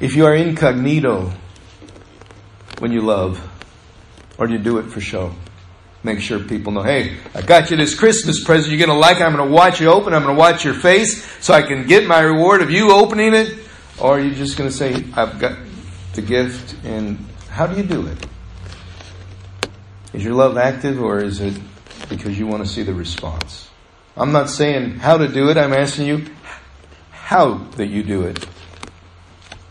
if 0.00 0.16
you 0.16 0.24
are 0.24 0.34
incognito 0.34 1.34
when 2.78 2.92
you 2.92 3.02
love, 3.02 3.46
or 4.38 4.46
do 4.46 4.54
you 4.54 4.58
do 4.58 4.78
it 4.78 4.84
for 4.84 5.02
show? 5.02 5.34
Make 6.08 6.20
sure 6.20 6.38
people 6.38 6.72
know, 6.72 6.82
hey, 6.82 7.18
I 7.34 7.42
got 7.42 7.70
you 7.70 7.76
this 7.76 7.94
Christmas 7.94 8.42
present. 8.42 8.74
You're 8.74 8.86
going 8.86 8.96
to 8.96 8.98
like 8.98 9.18
it. 9.18 9.24
I'm 9.24 9.36
going 9.36 9.46
to 9.46 9.54
watch 9.54 9.78
you 9.78 9.90
open. 9.90 10.14
I'm 10.14 10.22
going 10.22 10.34
to 10.34 10.40
watch 10.40 10.64
your 10.64 10.72
face 10.72 11.22
so 11.44 11.52
I 11.52 11.60
can 11.60 11.86
get 11.86 12.06
my 12.06 12.20
reward 12.20 12.62
of 12.62 12.70
you 12.70 12.92
opening 12.92 13.34
it. 13.34 13.58
Or 14.00 14.16
are 14.16 14.20
you 14.20 14.34
just 14.34 14.56
going 14.56 14.70
to 14.70 14.74
say, 14.74 15.04
I've 15.14 15.38
got 15.38 15.58
the 16.14 16.22
gift 16.22 16.82
and 16.82 17.18
how 17.50 17.66
do 17.66 17.76
you 17.76 17.82
do 17.82 18.06
it? 18.06 18.26
Is 20.14 20.24
your 20.24 20.32
love 20.32 20.56
active 20.56 20.98
or 20.98 21.18
is 21.18 21.42
it 21.42 21.60
because 22.08 22.38
you 22.38 22.46
want 22.46 22.64
to 22.64 22.70
see 22.70 22.84
the 22.84 22.94
response? 22.94 23.68
I'm 24.16 24.32
not 24.32 24.48
saying 24.48 25.00
how 25.00 25.18
to 25.18 25.28
do 25.28 25.50
it. 25.50 25.58
I'm 25.58 25.74
asking 25.74 26.06
you 26.06 26.24
how 27.10 27.58
that 27.76 27.88
you 27.88 28.02
do 28.02 28.22
it 28.22 28.48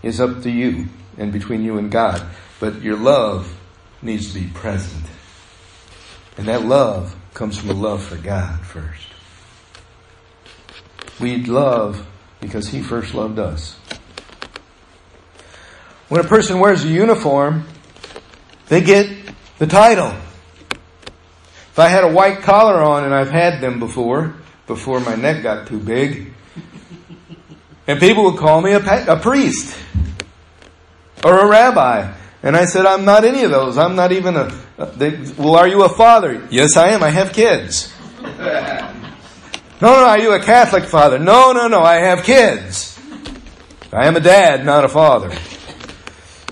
is 0.04 0.22
up 0.22 0.44
to 0.44 0.52
you 0.52 0.86
and 1.18 1.34
between 1.34 1.64
you 1.64 1.80
and 1.80 1.90
God. 1.90 2.24
But 2.60 2.84
your 2.84 2.98
love 2.98 3.58
needs 4.04 4.34
to 4.34 4.40
be 4.40 4.46
present. 4.54 5.04
And 6.38 6.48
that 6.48 6.66
love 6.66 7.16
comes 7.34 7.58
from 7.58 7.72
a 7.72 7.74
love 7.74 8.04
for 8.04 8.16
God 8.16 8.60
first. 8.62 9.08
We 11.20 11.44
love 11.44 12.06
because 12.40 12.68
He 12.68 12.82
first 12.82 13.14
loved 13.14 13.40
us. 13.40 13.76
When 16.10 16.22
a 16.24 16.28
person 16.28 16.60
wears 16.60 16.86
a 16.86 16.88
uniform, 16.88 17.68
they 18.70 18.82
get 18.82 19.10
the 19.58 19.68
title. 19.68 20.14
If 21.72 21.80
I 21.80 21.90
had 21.90 22.04
a 22.04 22.10
white 22.10 22.42
collar 22.42 22.82
on, 22.82 23.04
and 23.04 23.14
I've 23.14 23.30
had 23.30 23.62
them 23.62 23.80
before, 23.80 24.36
before 24.68 25.00
my 25.00 25.16
neck 25.16 25.44
got 25.44 25.68
too 25.68 25.80
big, 25.80 26.34
and 27.88 28.00
people 28.00 28.24
would 28.26 28.38
call 28.38 28.62
me 28.62 28.74
a, 28.74 29.14
a 29.14 29.20
priest 29.20 29.78
or 31.24 31.40
a 31.40 31.48
rabbi. 31.48 32.14
And 32.44 32.56
I 32.56 32.66
said, 32.66 32.86
I'm 32.86 33.04
not 33.04 33.26
any 33.26 33.44
of 33.44 33.52
those. 33.52 33.78
I'm 33.78 33.96
not 33.96 34.12
even 34.12 34.36
a. 34.36 34.52
They, 34.96 35.20
well, 35.38 35.56
are 35.56 35.68
you 35.68 35.84
a 35.84 35.90
father? 35.90 36.48
Yes, 36.52 36.78
I 36.78 36.90
am. 36.90 37.04
I 37.04 37.10
have 37.10 37.34
kids. 37.34 37.94
No, 39.80 39.92
no, 39.92 40.08
are 40.08 40.20
you 40.20 40.34
a 40.34 40.40
Catholic 40.40 40.86
father? 40.86 41.20
No, 41.20 41.52
no, 41.52 41.68
no. 41.68 41.82
I 41.82 41.96
have 41.98 42.24
kids. 42.24 43.00
I 43.92 44.08
am 44.08 44.16
a 44.16 44.20
dad, 44.20 44.66
not 44.66 44.84
a 44.84 44.90
father. 44.90 45.36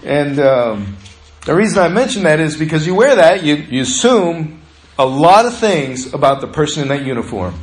And 0.03 0.39
um, 0.39 0.97
the 1.45 1.55
reason 1.55 1.79
I 1.79 1.87
mention 1.89 2.23
that 2.23 2.39
is 2.39 2.55
because 2.57 2.85
you 2.85 2.95
wear 2.95 3.15
that, 3.15 3.43
you, 3.43 3.55
you 3.55 3.81
assume 3.81 4.61
a 4.97 5.05
lot 5.05 5.45
of 5.45 5.57
things 5.57 6.13
about 6.13 6.41
the 6.41 6.47
person 6.47 6.83
in 6.83 6.87
that 6.89 7.05
uniform. 7.05 7.59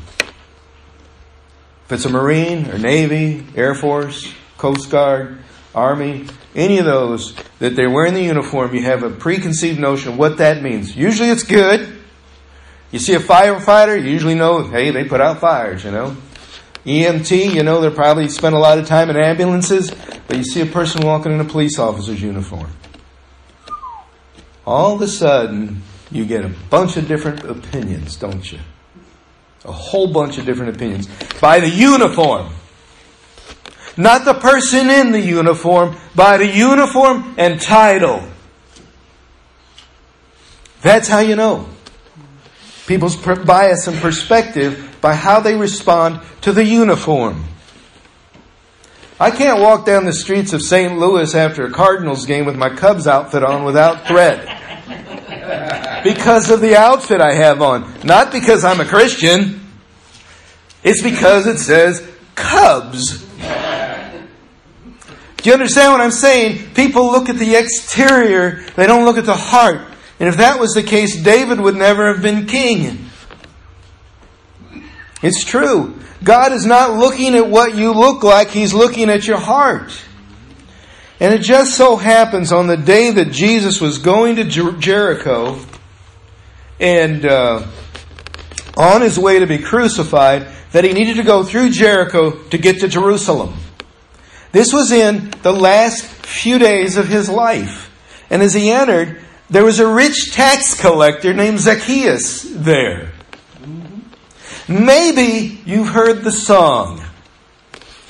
If 1.87 1.93
it's 1.93 2.05
a 2.05 2.11
Marine 2.11 2.71
or 2.71 2.79
Navy, 2.79 3.47
Air 3.57 3.75
Force, 3.75 4.33
Coast 4.59 4.91
Guard, 4.91 5.39
Army, 5.75 6.27
any 6.55 6.79
of 6.79 6.85
those, 6.85 7.35
that 7.59 7.77
they're 7.77 7.91
wearing 7.91 8.15
the 8.15 8.23
uniform, 8.23 8.75
you 8.75 8.83
have 8.83 9.03
a 9.03 9.11
preconceived 9.11 9.81
notion 9.81 10.13
of 10.13 10.19
what 10.19 10.39
that 10.39 10.63
means. 10.63 10.95
Usually 10.97 11.31
it's 11.31 11.45
good. 11.45 12.01
You 12.91 12.99
see 12.99 13.15
a 13.15 13.21
firefighter, 13.21 13.99
you 13.99 14.11
usually 14.11 14.35
know, 14.35 14.65
hey, 14.65 14.91
they 14.91 15.05
put 15.05 15.21
out 15.21 15.41
fires, 15.41 15.85
you 15.85 15.91
know. 15.91 16.17
EMT, 16.85 17.55
you 17.55 17.63
know, 17.63 17.81
they 17.81 17.91
probably 17.91 18.29
spend 18.29 18.55
a 18.55 18.59
lot 18.59 18.79
of 18.79 18.87
time 18.87 19.09
in 19.09 19.17
ambulances, 19.17 19.91
but 20.27 20.37
you 20.37 20.45
see 20.45 20.61
a 20.61 20.67
person 20.67 21.07
walking 21.07 21.33
in 21.33 21.41
a 21.41 21.45
police 21.45 21.79
officer's 21.79 22.21
uniform. 22.21 22.71
All 24.67 24.95
of 24.95 25.01
a 25.01 25.09
sudden, 25.09 25.83
you 26.11 26.27
get 26.27 26.45
a 26.45 26.53
bunch 26.71 26.97
of 26.97 27.09
different 27.09 27.45
opinions, 27.45 28.17
don't 28.17 28.51
you? 28.51 28.59
A 29.65 29.73
whole 29.73 30.13
bunch 30.13 30.39
of 30.39 30.45
different 30.45 30.75
opinions 30.75 31.09
by 31.41 31.61
the 31.61 31.69
uniform. 31.69 32.53
Not 33.97 34.25
the 34.25 34.35
person 34.35 34.89
in 34.89 35.13
the 35.13 35.21
uniform, 35.21 35.97
by 36.15 36.39
the 36.39 36.47
uniform 36.47 37.35
and 37.37 37.61
title. 37.61 38.23
That's 40.81 41.09
how 41.09 41.21
you 41.21 41.37
know. 41.37 41.69
People's 42.87 43.17
bias 43.17 43.87
and 43.87 43.97
perspective 43.99 44.97
by 45.01 45.15
how 45.15 45.41
they 45.41 45.55
respond 45.55 46.21
to 46.41 46.53
the 46.53 46.65
uniform. 46.65 47.45
I 49.21 49.31
can't 49.31 49.61
walk 49.61 49.87
down 49.87 50.05
the 50.05 50.13
streets 50.13 50.53
of 50.53 50.63
St. 50.63 50.99
Louis 50.99 51.33
after 51.35 51.67
a 51.67 51.71
Cardinals 51.71 52.27
game 52.27 52.45
with 52.45 52.57
my 52.57 52.71
Cubs 52.71 53.07
outfit 53.07 53.45
on 53.45 53.65
without 53.65 54.09
threat. 54.09 54.59
Because 56.03 56.51
of 56.51 56.61
the 56.61 56.77
outfit 56.77 57.21
I 57.21 57.35
have 57.35 57.63
on. 57.63 58.01
Not 58.03 58.33
because 58.33 58.65
I'm 58.65 58.81
a 58.81 58.85
Christian. 58.85 59.61
It's 60.83 61.03
because 61.03 61.47
it 61.47 61.59
says 61.59 62.05
Cubs 62.35 63.25
do 65.43 65.51
you 65.51 65.55
understand 65.55 65.93
what 65.93 66.01
I'm 66.01 66.13
saying? 66.13 66.75
People 66.75 67.11
look 67.11 67.29
at 67.29 67.37
the 67.37 67.57
exterior, 67.57 68.65
they 68.77 68.87
don't 68.87 69.05
look 69.05 69.19
at 69.19 69.27
the 69.27 69.37
heart. 69.37 69.81
And 70.21 70.29
if 70.29 70.37
that 70.37 70.61
was 70.61 70.73
the 70.73 70.85
case, 70.85 71.21
David 71.21 71.61
would 71.61 71.75
never 71.75 72.13
have 72.13 72.23
been 72.23 72.47
king. 72.47 73.11
It's 75.21 75.45
true. 75.45 75.99
God 76.23 76.53
is 76.53 76.65
not 76.65 76.97
looking 76.97 77.35
at 77.35 77.49
what 77.49 77.75
you 77.75 77.93
look 77.93 78.23
like, 78.23 78.51
He's 78.51 78.73
looking 78.73 79.11
at 79.11 79.27
your 79.27 79.39
heart. 79.39 80.01
And 81.19 81.35
it 81.35 81.43
just 81.43 81.77
so 81.77 81.97
happens 81.97 82.53
on 82.53 82.69
the 82.69 82.77
day 82.77 83.11
that 83.11 83.33
Jesus 83.33 83.81
was 83.81 83.99
going 83.99 84.37
to 84.37 84.45
Jer- 84.45 84.73
Jericho 84.73 85.59
and 86.81 87.25
uh, 87.25 87.67
on 88.77 89.03
his 89.03 89.19
way 89.19 89.39
to 89.39 89.47
be 89.47 89.59
crucified, 89.59 90.49
that 90.73 90.85
he 90.85 90.93
needed 90.93 91.17
to 91.17 91.23
go 91.23 91.45
through 91.45 91.71
Jericho 91.71 92.31
to 92.49 92.59
get 92.59 92.81
to 92.81 92.89
Jerusalem. 92.89 93.55
This 94.53 94.73
was 94.73 94.93
in 94.93 95.31
the 95.43 95.53
last 95.53 96.05
few 96.05 96.59
days 96.59 96.97
of 96.97 97.09
his 97.09 97.29
life. 97.29 97.89
And 98.31 98.43
as 98.43 98.55
he 98.55 98.71
entered, 98.71 99.21
there 99.51 99.65
was 99.65 99.81
a 99.81 99.87
rich 99.87 100.33
tax 100.33 100.79
collector 100.81 101.35
named 101.35 101.61
Zacchaeus 101.61 102.43
there. 102.43 103.13
Maybe 104.69 105.61
you've 105.67 105.89
heard 105.89 106.23
the 106.23 106.31
song 106.31 107.03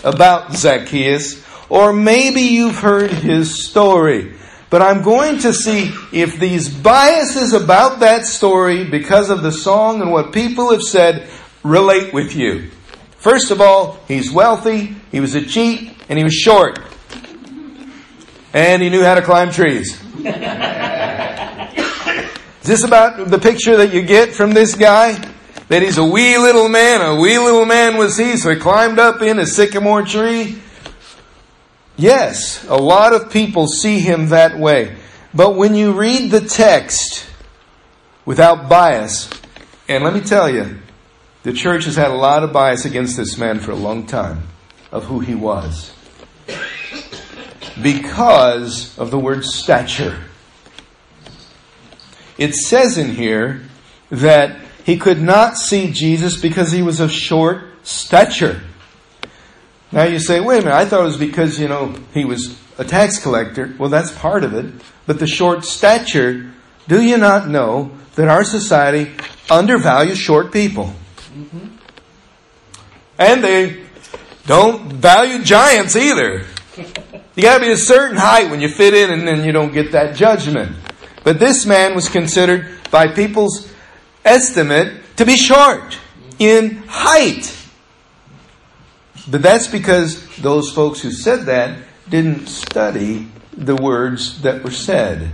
about 0.05 0.53
Zacchaeus, 0.53 1.45
or 1.69 1.93
maybe 1.93 2.43
you've 2.43 2.79
heard 2.79 3.11
his 3.11 3.65
story. 3.65 4.35
But 4.69 4.83
I'm 4.83 5.03
going 5.03 5.39
to 5.41 5.53
see 5.53 5.93
if 6.13 6.39
these 6.39 6.69
biases 6.69 7.53
about 7.53 8.01
that 8.01 8.27
story, 8.27 8.85
because 8.85 9.31
of 9.31 9.43
the 9.43 9.53
song 9.53 10.01
and 10.01 10.11
what 10.13 10.33
people 10.33 10.71
have 10.71 10.83
said, 10.83 11.29
relate 11.63 12.13
with 12.13 12.35
you. 12.35 12.71
First 13.17 13.51
of 13.51 13.61
all, 13.61 14.01
he's 14.09 14.31
wealthy, 14.31 14.97
he 15.11 15.21
was 15.21 15.35
a 15.35 15.45
cheat, 15.45 15.93
and 16.13 16.19
he 16.19 16.25
was 16.25 16.35
short. 16.35 16.79
And 18.53 18.83
he 18.83 18.91
knew 18.91 19.03
how 19.03 19.15
to 19.15 19.23
climb 19.23 19.51
trees. 19.51 19.99
Is 20.19 20.27
this 22.61 22.85
about 22.85 23.31
the 23.31 23.39
picture 23.39 23.79
that 23.79 23.95
you 23.95 24.03
get 24.03 24.35
from 24.35 24.53
this 24.53 24.75
guy? 24.75 25.13
That 25.69 25.81
he's 25.81 25.97
a 25.97 26.05
wee 26.05 26.37
little 26.37 26.69
man, 26.69 27.01
a 27.01 27.19
wee 27.19 27.39
little 27.39 27.65
man 27.65 27.97
was 27.97 28.19
he, 28.19 28.37
so 28.37 28.51
he 28.51 28.57
climbed 28.57 28.99
up 28.99 29.23
in 29.23 29.39
a 29.39 29.47
sycamore 29.47 30.03
tree? 30.03 30.59
Yes, 31.97 32.63
a 32.69 32.77
lot 32.77 33.15
of 33.15 33.33
people 33.33 33.67
see 33.67 33.99
him 33.99 34.29
that 34.29 34.59
way. 34.59 34.95
But 35.33 35.55
when 35.55 35.75
you 35.75 35.93
read 35.93 36.31
the 36.31 36.43
text 36.43 37.27
without 38.27 38.69
bias, 38.69 39.31
and 39.89 40.05
let 40.05 40.13
me 40.13 40.21
tell 40.21 40.51
you, 40.51 40.79
the 41.43 41.55
church 41.55 41.87
has 41.87 41.97
had 41.97 42.11
a 42.11 42.17
lot 42.17 42.45
of 42.45 42.53
bias 42.53 42.85
against 42.85 43.17
this 43.17 43.39
man 43.39 43.61
for 43.61 43.71
a 43.71 43.77
long 43.77 44.07
time 44.07 44.43
of 44.93 45.05
who 45.05 45.21
he 45.21 45.35
was 45.35 45.95
because 47.81 48.99
of 48.99 49.11
the 49.11 49.19
word 49.19 49.45
stature. 49.45 50.25
It 52.39 52.55
says 52.55 52.99
in 52.99 53.15
here 53.15 53.63
that 54.11 54.59
he 54.85 54.97
could 54.99 55.21
not 55.21 55.57
see 55.57 55.93
Jesus 55.93 56.41
because 56.41 56.73
he 56.73 56.83
was 56.83 57.01
of 57.01 57.13
short 57.13 57.65
stature. 57.83 58.63
Now 59.93 60.05
you 60.05 60.19
say, 60.19 60.41
wait 60.41 60.61
a 60.61 60.65
minute, 60.65 60.75
I 60.75 60.85
thought 60.87 61.01
it 61.01 61.05
was 61.05 61.17
because, 61.17 61.61
you 61.61 61.69
know, 61.69 61.95
he 62.15 62.25
was 62.25 62.59
a 62.79 62.85
tax 62.85 63.23
collector. 63.23 63.75
Well, 63.79 63.91
that's 63.91 64.11
part 64.11 64.43
of 64.45 64.55
it. 64.55 64.73
But 65.07 65.19
the 65.19 65.27
short 65.27 65.65
stature, 65.65 66.53
do 66.89 67.03
you 67.03 67.19
not 67.19 67.49
know 67.49 67.93
that 68.15 68.29
our 68.29 68.45
society 68.45 69.13
undervalues 69.51 70.19
short 70.19 70.53
people? 70.53 70.95
Mm-hmm. 71.35 71.67
And 73.19 73.45
they 73.45 73.83
don't 74.47 74.93
value 74.93 75.43
giants 75.45 75.95
either. 75.95 76.47
You 77.35 77.43
gotta 77.43 77.65
be 77.65 77.71
a 77.71 77.79
certain 77.79 78.19
height 78.19 78.51
when 78.51 78.61
you 78.61 78.69
fit 78.69 78.93
in 78.93 79.11
and 79.11 79.27
then 79.27 79.43
you 79.43 79.53
don't 79.53 79.73
get 79.73 79.93
that 79.93 80.15
judgment. 80.15 80.77
But 81.25 81.39
this 81.39 81.65
man 81.65 81.95
was 81.95 82.11
considered 82.11 82.69
by 82.91 83.09
people's 83.09 83.73
estimate 84.23 85.17
to 85.17 85.25
be 85.25 85.37
short 85.37 85.99
in 86.39 86.83
height. 86.87 87.57
But 89.31 89.41
that's 89.41 89.67
because 89.67 90.27
those 90.37 90.73
folks 90.73 91.01
who 91.01 91.11
said 91.11 91.47
that 91.47 91.79
didn't 92.09 92.49
study 92.49 93.29
the 93.57 93.77
words 93.77 94.43
that 94.43 94.63
were 94.63 94.71
said. 94.71 95.31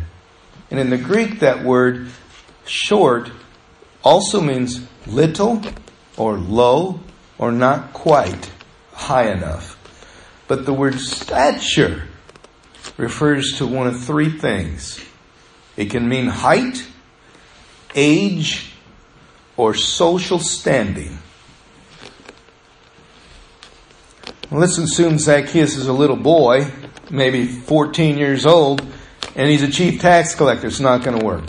And 0.71 0.79
in 0.79 0.91
the 0.91 0.99
Greek, 0.99 1.41
that 1.41 1.65
word 1.65 2.09
short 2.67 3.31
also 4.05 4.41
means 4.41 4.87
little 5.07 5.63
or 6.17 6.37
low 6.37 7.01
or 7.39 7.51
not 7.51 7.93
quite 7.93 8.53
high 8.93 9.31
enough. 9.31 9.78
But 10.49 10.65
the 10.65 10.73
word 10.73 10.99
stature 10.99 12.05
refers 12.97 13.59
to 13.59 13.67
one 13.67 13.87
of 13.87 14.03
three 14.03 14.31
things. 14.31 15.05
It 15.77 15.91
can 15.91 16.09
mean 16.09 16.27
height, 16.27 16.85
age, 17.95 18.73
or 19.57 19.75
social 19.75 20.39
standing. 20.39 21.19
Let's 24.51 24.79
assume 24.79 25.19
Zacchaeus 25.19 25.77
is 25.77 25.87
a 25.87 25.93
little 25.93 26.17
boy, 26.17 26.73
maybe 27.11 27.47
14 27.47 28.17
years 28.17 28.47
old, 28.47 28.81
and 29.37 29.51
he's 29.51 29.63
a 29.63 29.71
chief 29.71 30.01
tax 30.01 30.35
collector. 30.35 30.67
It's 30.67 30.81
not 30.81 31.05
going 31.05 31.19
to 31.19 31.25
work. 31.25 31.45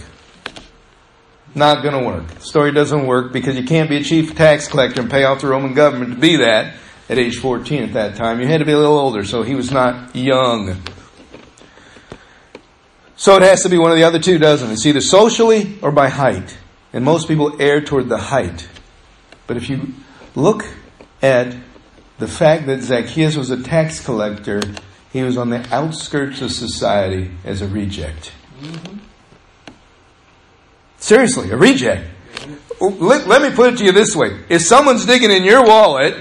Not 1.56 1.82
going 1.82 1.94
to 1.98 2.06
work. 2.06 2.28
The 2.28 2.42
story 2.42 2.74
doesn't 2.74 3.08
work 3.08 3.32
because 3.32 3.58
you 3.58 3.64
can't 3.64 3.90
be 3.90 3.98
a 3.98 4.04
chief 4.04 4.36
tax 4.36 4.68
collector 4.68 5.02
and 5.02 5.10
pay 5.10 5.24
off 5.24 5.40
the 5.40 5.48
Roman 5.48 5.74
government 5.74 6.14
to 6.14 6.20
be 6.20 6.36
that 6.36 6.76
at 7.10 7.18
age 7.18 7.38
14 7.38 7.84
at 7.84 7.94
that 7.94 8.16
time. 8.16 8.40
You 8.40 8.48
had 8.48 8.60
to 8.60 8.66
be 8.66 8.72
a 8.72 8.78
little 8.78 8.98
older, 8.98 9.26
so 9.26 9.42
he 9.42 9.56
was 9.56 9.72
not 9.72 10.16
young. 10.16 10.82
So 13.16 13.36
it 13.36 13.42
has 13.42 13.64
to 13.64 13.70
be 13.70 13.78
one 13.78 13.92
of 13.92 13.98
the 13.98 14.04
other 14.04 14.20
two, 14.20 14.38
doesn't 14.38 14.70
it? 14.70 14.74
It's 14.74 14.86
either 14.86 15.02
socially 15.02 15.78
or 15.82 15.92
by 15.92 16.10
height. 16.10 16.58
And 16.94 17.04
most 17.04 17.28
people 17.28 17.62
err 17.62 17.82
toward 17.82 18.08
the 18.10 18.18
height. 18.18 18.70
But 19.48 19.58
if 19.58 19.70
you 19.70 19.94
look 20.36 20.66
at 21.22 21.56
the 22.20 22.28
fact 22.28 22.68
that 22.68 22.82
Zacchaeus 22.82 23.36
was 23.36 23.50
a 23.50 23.62
tax 23.62 24.04
collector, 24.04 24.62
he 25.12 25.24
was 25.24 25.38
on 25.38 25.50
the 25.50 25.68
outskirts 25.74 26.42
of 26.42 26.52
society 26.52 27.32
as 27.44 27.62
a 27.62 27.68
reject. 27.68 28.32
Mm-hmm. 28.62 28.98
Seriously, 30.98 31.50
a 31.50 31.58
reject. 31.58 32.08
Let, 32.80 33.28
let 33.28 33.42
me 33.42 33.56
put 33.56 33.74
it 33.74 33.78
to 33.80 33.86
you 33.86 33.92
this 33.92 34.16
way. 34.16 34.40
If 34.50 34.62
someone's 34.62 35.06
digging 35.06 35.32
in 35.32 35.44
your 35.44 35.64
wallet 35.64 36.16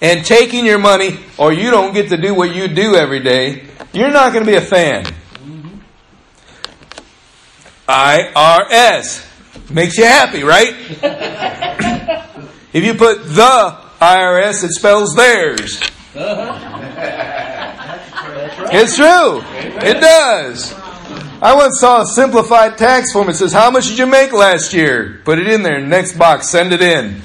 and 0.00 0.24
taking 0.24 0.64
your 0.64 0.78
money, 0.78 1.18
or 1.36 1.52
you 1.52 1.70
don't 1.70 1.92
get 1.92 2.08
to 2.10 2.16
do 2.16 2.34
what 2.34 2.54
you 2.54 2.68
do 2.68 2.94
every 2.94 3.20
day, 3.20 3.64
you're 3.92 4.10
not 4.10 4.32
going 4.32 4.44
to 4.44 4.50
be 4.50 4.56
a 4.56 4.60
fan. 4.60 5.04
IRS. 7.88 9.24
Makes 9.70 9.98
you 9.98 10.04
happy, 10.04 10.44
right? 10.44 10.74
if 12.72 12.84
you 12.84 12.94
put 12.94 13.24
the 13.24 13.78
IRS, 14.00 14.64
it 14.64 14.72
spells 14.72 15.14
theirs. 15.14 15.80
It's 18.70 18.96
true. 18.96 19.42
It 19.86 20.00
does. 20.00 20.74
I 21.40 21.54
once 21.54 21.80
saw 21.80 22.02
a 22.02 22.06
simplified 22.06 22.76
tax 22.76 23.12
form. 23.12 23.28
It 23.28 23.34
says, 23.34 23.52
How 23.52 23.70
much 23.70 23.86
did 23.88 23.98
you 23.98 24.06
make 24.06 24.32
last 24.32 24.72
year? 24.74 25.20
Put 25.24 25.38
it 25.38 25.48
in 25.48 25.62
there. 25.62 25.80
Next 25.80 26.18
box, 26.18 26.48
send 26.48 26.72
it 26.72 26.82
in. 26.82 27.22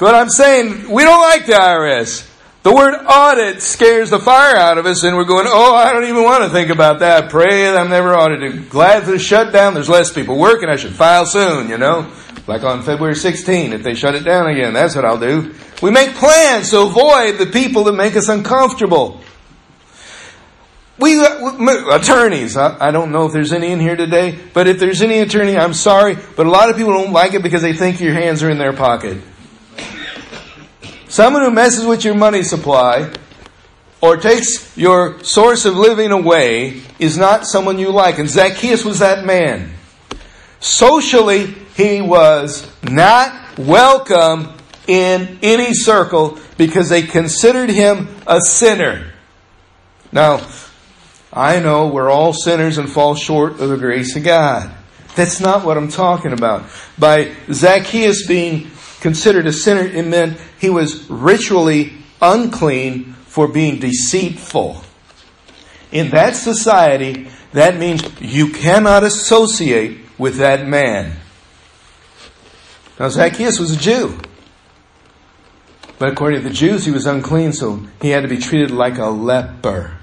But 0.00 0.14
I'm 0.14 0.30
saying, 0.30 0.90
we 0.90 1.04
don't 1.04 1.20
like 1.20 1.46
the 1.46 1.52
IRS. 1.52 2.26
The 2.62 2.74
word 2.74 2.94
audit 3.06 3.62
scares 3.62 4.10
the 4.10 4.18
fire 4.18 4.56
out 4.56 4.76
of 4.76 4.84
us, 4.84 5.02
and 5.02 5.16
we're 5.16 5.24
going, 5.24 5.46
oh, 5.46 5.74
I 5.74 5.92
don't 5.92 6.04
even 6.04 6.24
want 6.24 6.44
to 6.44 6.50
think 6.50 6.70
about 6.70 6.98
that. 6.98 7.30
Pray 7.30 7.68
I'm 7.68 7.88
never 7.88 8.14
audited. 8.14 8.68
Glad 8.68 9.04
for 9.04 9.12
the 9.12 9.18
shutdown. 9.18 9.74
There's 9.74 9.88
less 9.88 10.12
people 10.12 10.38
working. 10.38 10.68
I 10.68 10.76
should 10.76 10.94
file 10.94 11.24
soon, 11.24 11.68
you 11.68 11.78
know? 11.78 12.10
Like 12.46 12.62
on 12.62 12.82
February 12.82 13.14
16, 13.14 13.72
if 13.72 13.82
they 13.82 13.94
shut 13.94 14.14
it 14.14 14.24
down 14.24 14.48
again, 14.48 14.74
that's 14.74 14.94
what 14.94 15.04
I'll 15.04 15.20
do. 15.20 15.54
We 15.82 15.90
make 15.90 16.14
plans 16.14 16.70
to 16.70 16.80
avoid 16.80 17.38
the 17.38 17.46
people 17.46 17.84
that 17.84 17.92
make 17.92 18.16
us 18.16 18.28
uncomfortable. 18.28 19.22
We, 20.98 21.18
uh, 21.18 21.96
attorneys, 21.96 22.58
I 22.58 22.90
don't 22.90 23.10
know 23.10 23.24
if 23.24 23.32
there's 23.32 23.54
any 23.54 23.70
in 23.70 23.80
here 23.80 23.96
today, 23.96 24.38
but 24.52 24.66
if 24.66 24.78
there's 24.78 25.00
any 25.00 25.20
attorney, 25.20 25.56
I'm 25.56 25.72
sorry, 25.72 26.18
but 26.36 26.44
a 26.46 26.50
lot 26.50 26.68
of 26.68 26.76
people 26.76 26.92
don't 26.92 27.12
like 27.12 27.32
it 27.32 27.42
because 27.42 27.62
they 27.62 27.72
think 27.72 28.00
your 28.00 28.12
hands 28.12 28.42
are 28.42 28.50
in 28.50 28.58
their 28.58 28.74
pocket. 28.74 29.22
Someone 31.10 31.42
who 31.42 31.50
messes 31.50 31.84
with 31.84 32.04
your 32.04 32.14
money 32.14 32.44
supply 32.44 33.12
or 34.00 34.16
takes 34.16 34.76
your 34.78 35.22
source 35.24 35.64
of 35.64 35.74
living 35.74 36.12
away 36.12 36.82
is 37.00 37.18
not 37.18 37.46
someone 37.46 37.80
you 37.80 37.90
like. 37.90 38.20
And 38.20 38.30
Zacchaeus 38.30 38.84
was 38.84 39.00
that 39.00 39.24
man. 39.24 39.72
Socially, 40.60 41.46
he 41.74 42.00
was 42.00 42.72
not 42.84 43.58
welcome 43.58 44.54
in 44.86 45.40
any 45.42 45.74
circle 45.74 46.38
because 46.56 46.88
they 46.88 47.02
considered 47.02 47.70
him 47.70 48.06
a 48.28 48.40
sinner. 48.40 49.12
Now, 50.12 50.46
I 51.32 51.58
know 51.58 51.88
we're 51.88 52.08
all 52.08 52.32
sinners 52.32 52.78
and 52.78 52.88
fall 52.88 53.16
short 53.16 53.58
of 53.58 53.68
the 53.68 53.76
grace 53.76 54.14
of 54.14 54.22
God. 54.22 54.72
That's 55.16 55.40
not 55.40 55.64
what 55.64 55.76
I'm 55.76 55.88
talking 55.88 56.32
about. 56.32 56.70
By 56.96 57.34
Zacchaeus 57.52 58.28
being 58.28 58.70
considered 59.00 59.46
a 59.46 59.52
sinner, 59.52 59.82
it 59.82 60.06
meant 60.06 60.38
he 60.60 60.70
was 60.70 61.08
ritually 61.10 61.92
unclean 62.20 63.14
for 63.26 63.48
being 63.48 63.78
deceitful. 63.78 64.82
In 65.92 66.10
that 66.10 66.36
society, 66.36 67.28
that 67.52 67.76
means 67.76 68.02
you 68.20 68.52
cannot 68.52 69.02
associate 69.02 69.98
with 70.18 70.36
that 70.36 70.66
man. 70.66 71.16
Now, 72.98 73.08
Zacchaeus 73.08 73.58
was 73.58 73.72
a 73.72 73.76
Jew. 73.76 74.18
But 75.98 76.12
according 76.12 76.42
to 76.42 76.48
the 76.48 76.54
Jews, 76.54 76.84
he 76.84 76.90
was 76.90 77.06
unclean, 77.06 77.52
so 77.52 77.86
he 78.00 78.10
had 78.10 78.22
to 78.22 78.28
be 78.28 78.38
treated 78.38 78.70
like 78.70 78.98
a 78.98 79.06
leper. 79.06 79.98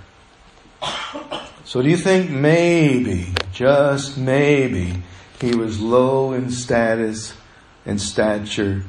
So 1.64 1.82
do 1.82 1.90
you 1.90 1.98
think 1.98 2.30
maybe, 2.30 3.34
just 3.52 4.18
maybe, 4.18 5.02
he 5.42 5.56
was 5.56 5.80
low 5.80 6.34
in 6.34 6.50
status 6.50 7.34
and 7.88 8.00
stature 8.00 8.84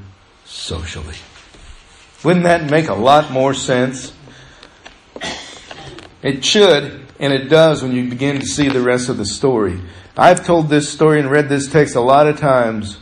socially. 0.44 1.16
Wouldn't 2.24 2.44
that 2.44 2.68
make 2.68 2.88
a 2.88 2.94
lot 2.94 3.30
more 3.30 3.54
sense? 3.54 4.12
It 6.20 6.44
should, 6.44 7.06
and 7.20 7.32
it 7.32 7.48
does 7.48 7.82
when 7.82 7.92
you 7.92 8.10
begin 8.10 8.40
to 8.40 8.46
see 8.46 8.68
the 8.68 8.82
rest 8.82 9.08
of 9.08 9.16
the 9.16 9.24
story. 9.24 9.80
I've 10.16 10.44
told 10.44 10.68
this 10.68 10.90
story 10.90 11.20
and 11.20 11.30
read 11.30 11.48
this 11.48 11.70
text 11.70 11.94
a 11.94 12.00
lot 12.00 12.26
of 12.26 12.38
times, 12.40 12.98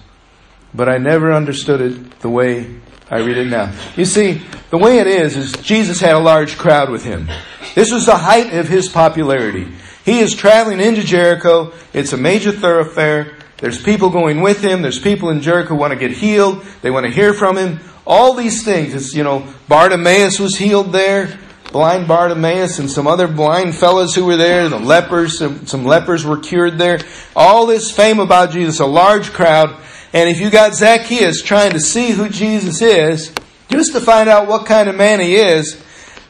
but 0.75 0.89
I 0.89 0.99
never 0.99 1.33
understood 1.33 1.81
it 1.81 2.21
the 2.21 2.29
way 2.29 2.79
I 3.11 3.21
read 3.21 3.39
it 3.39 3.47
now. 3.47 3.73
You 3.97 4.05
see, 4.05 4.43
the 4.69 4.77
way 4.77 4.99
it 4.99 5.07
is, 5.07 5.35
is 5.35 5.53
Jesus 5.53 5.99
had 5.99 6.15
a 6.15 6.19
large 6.19 6.59
crowd 6.59 6.91
with 6.91 7.05
him. 7.05 7.29
This 7.75 7.91
was 7.91 8.05
the 8.05 8.17
height 8.17 8.53
of 8.53 8.69
his 8.69 8.89
popularity. 8.89 9.67
He 10.05 10.19
is 10.19 10.35
traveling 10.35 10.81
into 10.81 11.03
Jericho. 11.03 11.73
It's 11.95 12.13
a 12.13 12.19
major 12.19 12.53
thoroughfare. 12.53 13.36
There's 13.59 13.83
people 13.83 14.11
going 14.11 14.43
with 14.43 14.63
him. 14.63 14.83
There's 14.83 14.99
people 14.99 15.31
in 15.31 15.41
Jericho 15.41 15.71
who 15.71 15.77
want 15.77 15.93
to 15.93 15.99
get 15.99 16.13
healed. 16.13 16.63
They 16.83 16.91
want 16.91 17.07
to 17.07 17.13
hear 17.13 17.33
from 17.33 17.57
him. 17.57 17.81
All 18.07 18.35
these 18.35 18.65
things. 18.65 18.95
It's, 18.95 19.15
you 19.15 19.25
know, 19.25 19.47
Bartimaeus 19.69 20.39
was 20.39 20.57
healed 20.57 20.93
there. 20.93 21.39
Blind 21.73 22.07
Bartimaeus 22.07 22.79
and 22.79 22.91
some 22.91 23.07
other 23.07 23.27
blind 23.27 23.75
fellows 23.75 24.15
who 24.15 24.25
were 24.25 24.37
there. 24.37 24.69
The 24.69 24.79
lepers, 24.79 25.39
some, 25.39 25.67
some 25.67 25.85
lepers 25.85 26.25
were 26.25 26.39
cured 26.39 26.79
there. 26.79 27.01
All 27.35 27.67
this 27.67 27.91
fame 27.91 28.21
about 28.21 28.53
Jesus, 28.53 28.81
a 28.81 28.87
large 28.87 29.33
crowd. 29.33 29.75
And 30.13 30.29
if 30.29 30.41
you 30.41 30.51
got 30.51 30.75
Zacchaeus 30.75 31.43
trying 31.43 31.73
to 31.73 31.81
see 31.81 32.11
who 32.11 32.29
Jesus 32.29 32.81
is, 32.81 33.33
just 33.69 33.93
to 33.93 34.01
find 34.01 34.29
out 34.29 34.47
what 34.47 34.67
kind 34.67 34.89
of 34.89 34.95
man 34.95 35.21
he 35.21 35.37
is, 35.37 35.83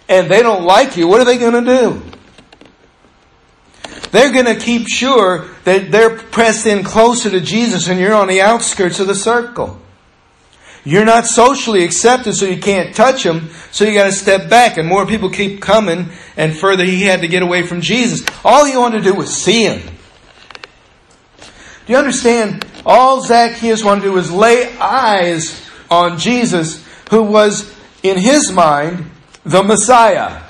and 0.09 0.31
they 0.31 0.43
don't 0.43 0.65
like 0.65 0.97
you, 0.97 1.07
what 1.07 1.21
are 1.21 1.25
they 1.25 1.39
going 1.39 1.65
to 1.65 1.71
do? 1.79 2.03
They're 4.11 4.33
going 4.33 4.47
to 4.47 4.57
keep 4.57 4.89
sure 4.89 5.47
that 5.65 5.91
they're 5.91 6.17
pressed 6.17 6.67
in 6.67 6.85
closer 6.85 7.31
to 7.31 7.41
Jesus 7.41 7.89
and 7.89 7.99
you're 7.99 8.15
on 8.15 8.29
the 8.29 8.41
outskirts 8.41 9.01
of 9.01 9.07
the 9.07 9.15
circle. 9.15 9.81
You're 10.87 11.05
not 11.05 11.27
socially 11.27 11.83
accepted, 11.83 12.37
so 12.37 12.47
you 12.47 12.59
can't 12.61 12.95
touch 12.95 13.27
him, 13.27 13.51
so 13.73 13.85
you 13.85 13.93
gotta 13.93 14.13
step 14.13 14.49
back, 14.49 14.77
and 14.77 14.89
more 14.89 15.05
people 15.05 15.29
keep 15.31 15.61
coming, 15.61 16.11
and 16.37 16.57
further 16.57 16.85
he 16.85 17.03
had 17.03 17.23
to 17.23 17.29
get 17.29 17.43
away 17.43 17.63
from 17.63 17.81
Jesus. 17.81 18.25
All 18.45 18.65
he 18.65 18.77
wanted 18.77 18.99
to 18.99 19.11
do 19.11 19.15
was 19.15 19.35
see 19.35 19.65
him. 19.65 19.83
Do 21.41 21.93
you 21.93 21.97
understand? 21.97 22.65
All 22.85 23.21
Zacchaeus 23.21 23.83
wanted 23.83 24.03
to 24.03 24.07
do 24.07 24.13
was 24.13 24.31
lay 24.31 24.79
eyes 24.79 25.61
on 25.91 26.19
Jesus, 26.19 26.87
who 27.11 27.25
was, 27.25 27.75
in 28.05 28.17
his 28.17 28.53
mind, 28.53 29.11
the 29.45 29.65
Messiah, 29.65 30.41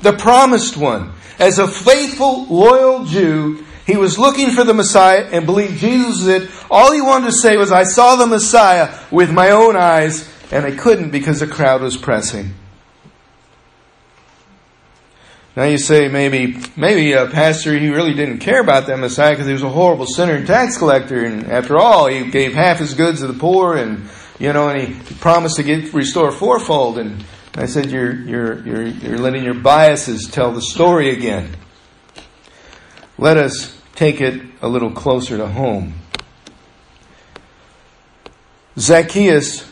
the 0.00 0.14
promised 0.14 0.78
one. 0.78 1.12
As 1.38 1.58
a 1.58 1.68
faithful, 1.68 2.46
loyal 2.46 3.04
Jew, 3.04 3.64
he 3.86 3.96
was 3.96 4.18
looking 4.18 4.50
for 4.50 4.64
the 4.64 4.74
Messiah 4.74 5.28
and 5.32 5.44
believed 5.46 5.78
Jesus 5.78 6.18
was 6.18 6.28
it. 6.28 6.50
All 6.70 6.92
he 6.92 7.00
wanted 7.00 7.26
to 7.26 7.32
say 7.32 7.56
was, 7.56 7.72
I 7.72 7.84
saw 7.84 8.16
the 8.16 8.26
Messiah 8.26 8.96
with 9.10 9.32
my 9.32 9.50
own 9.50 9.76
eyes, 9.76 10.28
and 10.52 10.64
I 10.64 10.72
couldn't 10.72 11.10
because 11.10 11.40
the 11.40 11.46
crowd 11.46 11.82
was 11.82 11.96
pressing. 11.96 12.54
Now 15.54 15.64
you 15.64 15.76
say 15.76 16.08
maybe 16.08 16.56
maybe 16.76 17.12
a 17.12 17.26
pastor 17.26 17.78
he 17.78 17.90
really 17.90 18.14
didn't 18.14 18.38
care 18.38 18.60
about 18.60 18.86
that 18.86 18.98
Messiah 18.98 19.32
because 19.32 19.46
he 19.46 19.52
was 19.52 19.62
a 19.62 19.68
horrible 19.68 20.06
sinner 20.06 20.34
and 20.34 20.46
tax 20.46 20.78
collector, 20.78 21.24
and 21.24 21.50
after 21.50 21.76
all 21.76 22.06
he 22.06 22.30
gave 22.30 22.54
half 22.54 22.78
his 22.78 22.94
goods 22.94 23.20
to 23.20 23.26
the 23.26 23.38
poor, 23.38 23.76
and 23.76 24.08
you 24.38 24.52
know, 24.52 24.70
and 24.70 24.94
he 24.94 25.14
promised 25.16 25.56
to 25.56 25.62
get 25.62 25.92
restore 25.92 26.30
fourfold. 26.30 26.98
And 26.98 27.22
I 27.54 27.66
said, 27.66 27.90
you're, 27.90 28.14
you're, 28.14 28.66
you're, 28.66 28.86
you're 28.86 29.18
letting 29.18 29.44
your 29.44 29.54
biases 29.54 30.26
tell 30.26 30.52
the 30.52 30.62
story 30.62 31.10
again. 31.10 31.54
Let 33.18 33.36
us 33.36 33.78
take 33.94 34.22
it 34.22 34.42
a 34.62 34.68
little 34.68 34.90
closer 34.90 35.36
to 35.36 35.46
home. 35.46 35.94
Zacchaeus 38.78 39.70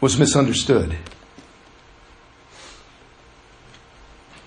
was 0.00 0.18
misunderstood. 0.18 0.96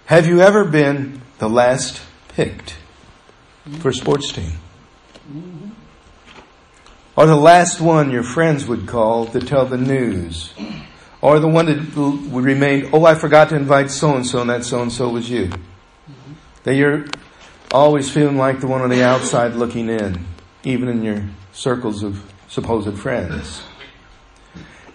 Have 0.08 0.28
you 0.28 0.42
ever 0.42 0.66
been 0.66 1.22
the 1.40 1.50
last 1.50 2.02
picked 2.30 2.76
for 3.80 3.90
a 3.90 3.94
sports 3.94 4.32
team? 4.34 4.54
Or 7.16 7.26
the 7.26 7.36
last 7.36 7.80
one 7.80 8.12
your 8.12 8.24
friends 8.24 8.68
would 8.68 8.88
call 8.88 9.26
to 9.28 9.40
tell 9.40 9.66
the 9.66 9.78
news? 9.78 10.54
Or 11.22 11.40
the 11.40 11.48
one 11.48 11.66
that 11.66 12.32
remained, 12.32 12.90
oh, 12.94 13.06
I 13.06 13.16
forgot 13.16 13.50
to 13.50 13.56
invite 13.56 13.90
so 13.90 14.16
and 14.16 14.26
so, 14.26 14.42
and 14.42 14.50
that 14.50 14.64
so 14.64 14.82
and 14.82 14.92
so 14.92 15.10
was 15.10 15.30
you. 15.30 15.46
Mm-hmm. 15.46 16.34
That 16.64 16.76
you're 16.76 17.06
always 17.72 18.10
feeling 18.10 18.38
like 18.38 18.60
the 18.60 18.68
one 18.68 18.82
on 18.82 18.90
the 18.90 19.04
outside 19.04 19.54
looking 19.54 19.90
in, 19.90 20.26
even 20.64 20.88
in 20.88 21.04
your 21.04 21.24
circles 21.54 22.04
of 22.04 22.24
supposed 22.48 22.98
friends. 22.98 23.64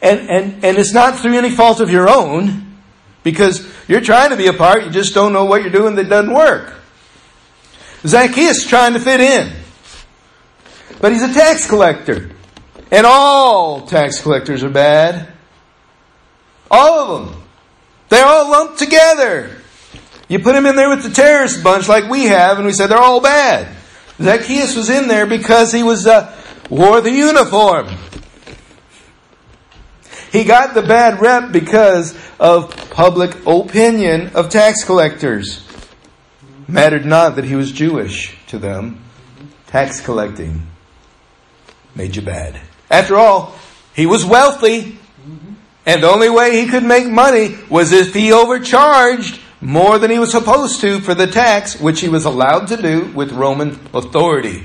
And, 0.01 0.31
and, 0.31 0.65
and 0.65 0.79
it's 0.79 0.93
not 0.93 1.19
through 1.19 1.37
any 1.37 1.51
fault 1.51 1.81
of 1.81 1.91
your 1.91 2.09
own, 2.09 2.77
because 3.23 3.69
you're 3.89 4.01
trying 4.01 4.31
to 4.31 4.37
be 4.37 4.47
a 4.47 4.53
part, 4.53 4.85
you 4.85 4.91
just 4.91 5.15
don't 5.15 5.33
know 5.33 5.45
what 5.45 5.63
you're 5.63 5.71
doing 5.71 5.95
that 5.97 6.09
doesn't 6.09 6.33
work. 6.33 6.75
Zacchaeus 8.05 8.67
trying 8.67 8.95
to 8.95 9.01
fit 9.01 9.21
in. 9.21 9.53
But 11.01 11.13
he's 11.13 11.23
a 11.23 11.33
tax 11.33 11.69
collector. 11.69 12.31
And 12.91 13.07
all 13.07 13.87
tax 13.87 14.21
collectors 14.21 14.65
are 14.65 14.71
bad. 14.71 15.32
All 16.73 17.17
of 17.17 17.27
them. 17.27 17.43
They're 18.09 18.27
all 18.27 18.51
lumped 18.51 18.79
together. 18.79 19.59
You 20.29 20.39
put 20.39 20.55
them 20.55 20.67
in 20.67 20.77
there 20.77 20.89
with 20.89 21.03
the 21.03 21.11
terrorist 21.11 21.63
bunch 21.63 21.89
like 21.89 22.11
we 22.11 22.25
have, 22.25 22.57
and 22.57 22.67
we 22.67 22.73
said 22.73 22.89
they're 22.89 22.99
all 22.99 23.21
bad. 23.21 23.77
Zacchaeus 24.19 24.75
was 24.75 24.89
in 24.89 25.07
there 25.07 25.27
because 25.27 25.73
he 25.73 25.83
was 25.83 26.07
uh, 26.07 26.35
wore 26.71 27.01
the 27.01 27.11
uniform. 27.11 27.89
He 30.31 30.45
got 30.45 30.73
the 30.73 30.83
bad 30.83 31.21
rep 31.21 31.53
because 31.53 32.17
of 32.41 32.75
public 32.91 33.47
opinion 33.47 34.31
of 34.35 34.49
tax 34.49 34.85
collectors. 34.85 35.67
Mattered 36.67 37.05
not 37.05 37.37
that 37.37 37.45
he 37.45 37.55
was 37.55 37.71
Jewish 37.71 38.35
to 38.47 38.59
them. 38.59 39.05
Tax 39.67 40.01
collecting 40.01 40.67
made 41.95 42.17
you 42.17 42.23
bad. 42.23 42.59
After 42.91 43.17
all, 43.17 43.55
he 43.95 44.07
was 44.07 44.25
wealthy. 44.25 44.99
And 45.85 46.03
the 46.03 46.11
only 46.11 46.31
way 46.31 46.61
he 46.61 46.69
could 46.69 46.85
make 46.85 47.09
money 47.09 47.57
was 47.69 47.93
if 47.93 48.15
he 48.15 48.33
overcharged 48.33 49.41
more 49.61 49.99
than 49.99 50.11
he 50.11 50.19
was 50.19 50.31
supposed 50.31 50.81
to 50.81 51.01
for 51.01 51.15
the 51.15 51.27
tax, 51.27 51.81
which 51.81 52.01
he 52.01 52.09
was 52.09 52.25
allowed 52.25 52.67
to 52.69 52.77
do 52.77 53.07
with 53.13 53.33
Roman 53.33 53.79
authority, 53.95 54.65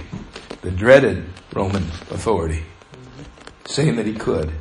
the 0.61 0.71
dreaded 0.71 1.25
Roman 1.53 1.83
authority, 2.11 2.63
saying 3.65 3.95
that 3.95 4.05
he 4.05 4.13
could. 4.13 4.51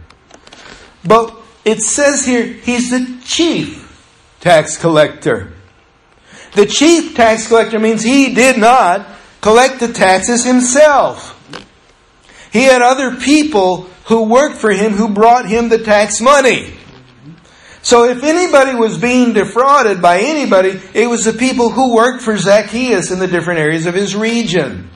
But 1.04 1.34
it 1.64 1.80
says 1.80 2.24
here 2.24 2.44
he's 2.44 2.90
the 2.90 3.20
chief 3.24 3.82
tax 4.40 4.76
collector. 4.76 5.52
The 6.52 6.66
chief 6.66 7.14
tax 7.14 7.48
collector 7.48 7.78
means 7.78 8.02
he 8.02 8.34
did 8.34 8.58
not 8.58 9.06
collect 9.40 9.80
the 9.80 9.92
taxes 9.92 10.44
himself. 10.44 11.32
He 12.52 12.64
had 12.64 12.82
other 12.82 13.16
people 13.16 13.90
who 14.06 14.22
worked 14.22 14.56
for 14.56 14.70
him 14.70 14.92
who 14.92 15.08
brought 15.08 15.46
him 15.46 15.68
the 15.68 15.78
tax 15.78 16.20
money. 16.20 16.74
So 17.82 18.04
if 18.04 18.24
anybody 18.24 18.74
was 18.74 18.98
being 18.98 19.32
defrauded 19.32 20.02
by 20.02 20.20
anybody, 20.20 20.80
it 20.92 21.08
was 21.08 21.24
the 21.24 21.32
people 21.32 21.70
who 21.70 21.94
worked 21.94 22.22
for 22.22 22.36
Zacchaeus 22.36 23.10
in 23.10 23.18
the 23.18 23.28
different 23.28 23.60
areas 23.60 23.86
of 23.86 23.94
his 23.94 24.16
region. 24.16 24.90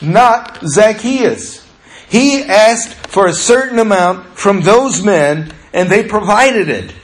Not 0.00 0.60
Zacchaeus. 0.64 1.68
He 2.08 2.42
asked 2.42 2.94
for 3.08 3.26
a 3.26 3.32
certain 3.32 3.78
amount 3.78 4.36
from 4.36 4.60
those 4.60 5.02
men 5.02 5.52
and 5.72 5.88
they 5.88 6.04
provided 6.04 6.68
it. 6.68 6.94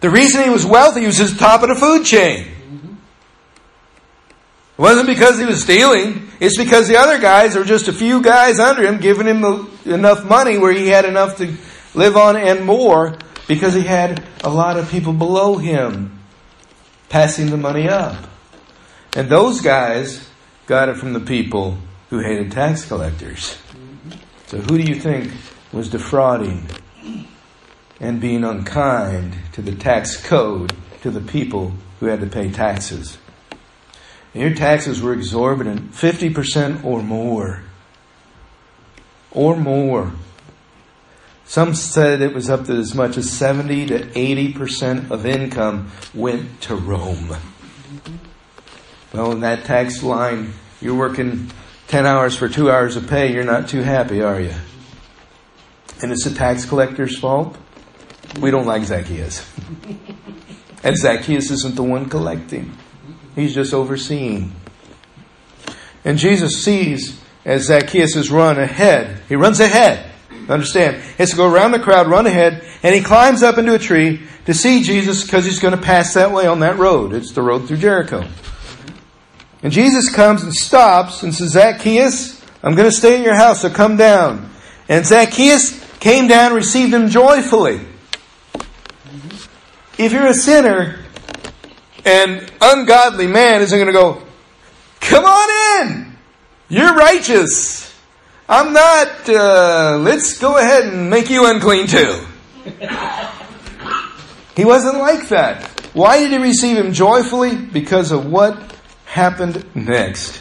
The 0.00 0.10
reason 0.10 0.42
he 0.42 0.50
was 0.50 0.66
wealthy 0.66 1.06
was 1.06 1.18
the 1.18 1.38
top 1.38 1.62
of 1.62 1.68
the 1.68 1.76
food 1.76 2.04
chain. 2.04 2.48
Wasn't 4.82 5.06
because 5.06 5.38
he 5.38 5.44
was 5.44 5.62
stealing. 5.62 6.28
It's 6.40 6.58
because 6.58 6.88
the 6.88 6.96
other 6.96 7.20
guys 7.20 7.54
are 7.54 7.62
just 7.62 7.86
a 7.86 7.92
few 7.92 8.20
guys 8.20 8.58
under 8.58 8.82
him 8.82 8.98
giving 8.98 9.28
him 9.28 9.44
enough 9.84 10.24
money 10.24 10.58
where 10.58 10.72
he 10.72 10.88
had 10.88 11.04
enough 11.04 11.36
to 11.36 11.56
live 11.94 12.16
on 12.16 12.36
and 12.36 12.64
more 12.64 13.16
because 13.46 13.74
he 13.74 13.82
had 13.82 14.24
a 14.42 14.50
lot 14.50 14.76
of 14.76 14.90
people 14.90 15.12
below 15.12 15.56
him 15.56 16.18
passing 17.10 17.50
the 17.50 17.56
money 17.56 17.88
up. 17.88 18.28
And 19.14 19.28
those 19.28 19.60
guys 19.60 20.28
got 20.66 20.88
it 20.88 20.96
from 20.96 21.12
the 21.12 21.20
people 21.20 21.78
who 22.10 22.18
hated 22.18 22.50
tax 22.50 22.84
collectors. 22.84 23.56
So 24.48 24.58
who 24.58 24.78
do 24.78 24.82
you 24.82 24.98
think 24.98 25.32
was 25.72 25.90
defrauding 25.90 26.66
and 28.00 28.20
being 28.20 28.42
unkind 28.42 29.36
to 29.52 29.62
the 29.62 29.76
tax 29.76 30.20
code 30.20 30.74
to 31.02 31.12
the 31.12 31.20
people 31.20 31.72
who 32.00 32.06
had 32.06 32.18
to 32.18 32.26
pay 32.26 32.50
taxes? 32.50 33.18
Your 34.34 34.54
taxes 34.54 35.02
were 35.02 35.12
exorbitant, 35.12 35.92
50% 35.92 36.84
or 36.84 37.02
more. 37.02 37.62
Or 39.30 39.56
more. 39.56 40.12
Some 41.44 41.74
said 41.74 42.22
it 42.22 42.34
was 42.34 42.48
up 42.48 42.64
to 42.66 42.72
as 42.72 42.94
much 42.94 43.18
as 43.18 43.30
70 43.30 43.86
to 43.88 43.98
80% 44.06 45.10
of 45.10 45.26
income 45.26 45.90
went 46.14 46.62
to 46.62 46.74
Rome. 46.74 47.36
Well, 49.12 49.32
in 49.32 49.40
that 49.40 49.64
tax 49.64 50.02
line, 50.02 50.54
you're 50.80 50.94
working 50.94 51.50
10 51.88 52.06
hours 52.06 52.34
for 52.34 52.48
two 52.48 52.70
hours 52.70 52.96
of 52.96 53.06
pay, 53.06 53.34
you're 53.34 53.44
not 53.44 53.68
too 53.68 53.82
happy, 53.82 54.22
are 54.22 54.40
you? 54.40 54.54
And 56.02 56.10
it's 56.10 56.24
the 56.24 56.34
tax 56.34 56.64
collector's 56.64 57.18
fault? 57.18 57.56
We 58.40 58.50
don't 58.50 58.64
like 58.64 58.84
Zacchaeus. 58.84 59.46
and 60.82 60.96
Zacchaeus 60.96 61.50
isn't 61.50 61.74
the 61.74 61.82
one 61.82 62.08
collecting. 62.08 62.72
He's 63.34 63.54
just 63.54 63.72
overseeing. 63.72 64.52
And 66.04 66.18
Jesus 66.18 66.64
sees 66.64 67.20
as 67.44 67.66
Zacchaeus 67.66 68.16
is 68.16 68.30
run 68.30 68.58
ahead. 68.58 69.22
He 69.28 69.36
runs 69.36 69.60
ahead. 69.60 70.10
Understand? 70.48 70.96
He 70.96 71.14
has 71.18 71.30
to 71.30 71.36
go 71.36 71.50
around 71.50 71.72
the 71.72 71.78
crowd, 71.78 72.08
run 72.08 72.26
ahead, 72.26 72.64
and 72.82 72.94
he 72.94 73.00
climbs 73.00 73.42
up 73.42 73.58
into 73.58 73.74
a 73.74 73.78
tree 73.78 74.20
to 74.46 74.54
see 74.54 74.82
Jesus 74.82 75.24
because 75.24 75.44
he's 75.44 75.60
going 75.60 75.76
to 75.76 75.80
pass 75.80 76.14
that 76.14 76.32
way 76.32 76.46
on 76.46 76.60
that 76.60 76.78
road. 76.78 77.12
It's 77.12 77.32
the 77.32 77.42
road 77.42 77.68
through 77.68 77.78
Jericho. 77.78 78.26
And 79.62 79.72
Jesus 79.72 80.12
comes 80.12 80.42
and 80.42 80.52
stops 80.52 81.22
and 81.22 81.32
says, 81.32 81.52
Zacchaeus, 81.52 82.44
I'm 82.62 82.74
going 82.74 82.90
to 82.90 82.96
stay 82.96 83.16
in 83.16 83.22
your 83.22 83.36
house, 83.36 83.62
so 83.62 83.70
come 83.70 83.96
down. 83.96 84.50
And 84.88 85.06
Zacchaeus 85.06 85.80
came 86.00 86.26
down 86.26 86.52
received 86.52 86.92
him 86.92 87.08
joyfully. 87.08 87.80
If 89.98 90.12
you're 90.12 90.26
a 90.26 90.34
sinner, 90.34 90.98
an 92.04 92.48
ungodly 92.60 93.26
man 93.26 93.62
isn't 93.62 93.78
going 93.78 93.86
to 93.86 93.92
go, 93.92 94.22
Come 95.00 95.24
on 95.24 95.88
in! 95.88 96.16
You're 96.68 96.94
righteous. 96.94 97.92
I'm 98.48 98.72
not, 98.72 99.28
uh, 99.28 99.98
let's 100.00 100.38
go 100.38 100.58
ahead 100.58 100.84
and 100.84 101.10
make 101.10 101.30
you 101.30 101.46
unclean 101.46 101.86
too. 101.86 102.24
he 104.56 104.64
wasn't 104.64 104.98
like 104.98 105.28
that. 105.28 105.68
Why 105.92 106.18
did 106.20 106.30
he 106.30 106.38
receive 106.38 106.76
him 106.76 106.92
joyfully? 106.92 107.56
Because 107.56 108.12
of 108.12 108.26
what 108.26 108.58
happened 109.04 109.64
next. 109.74 110.40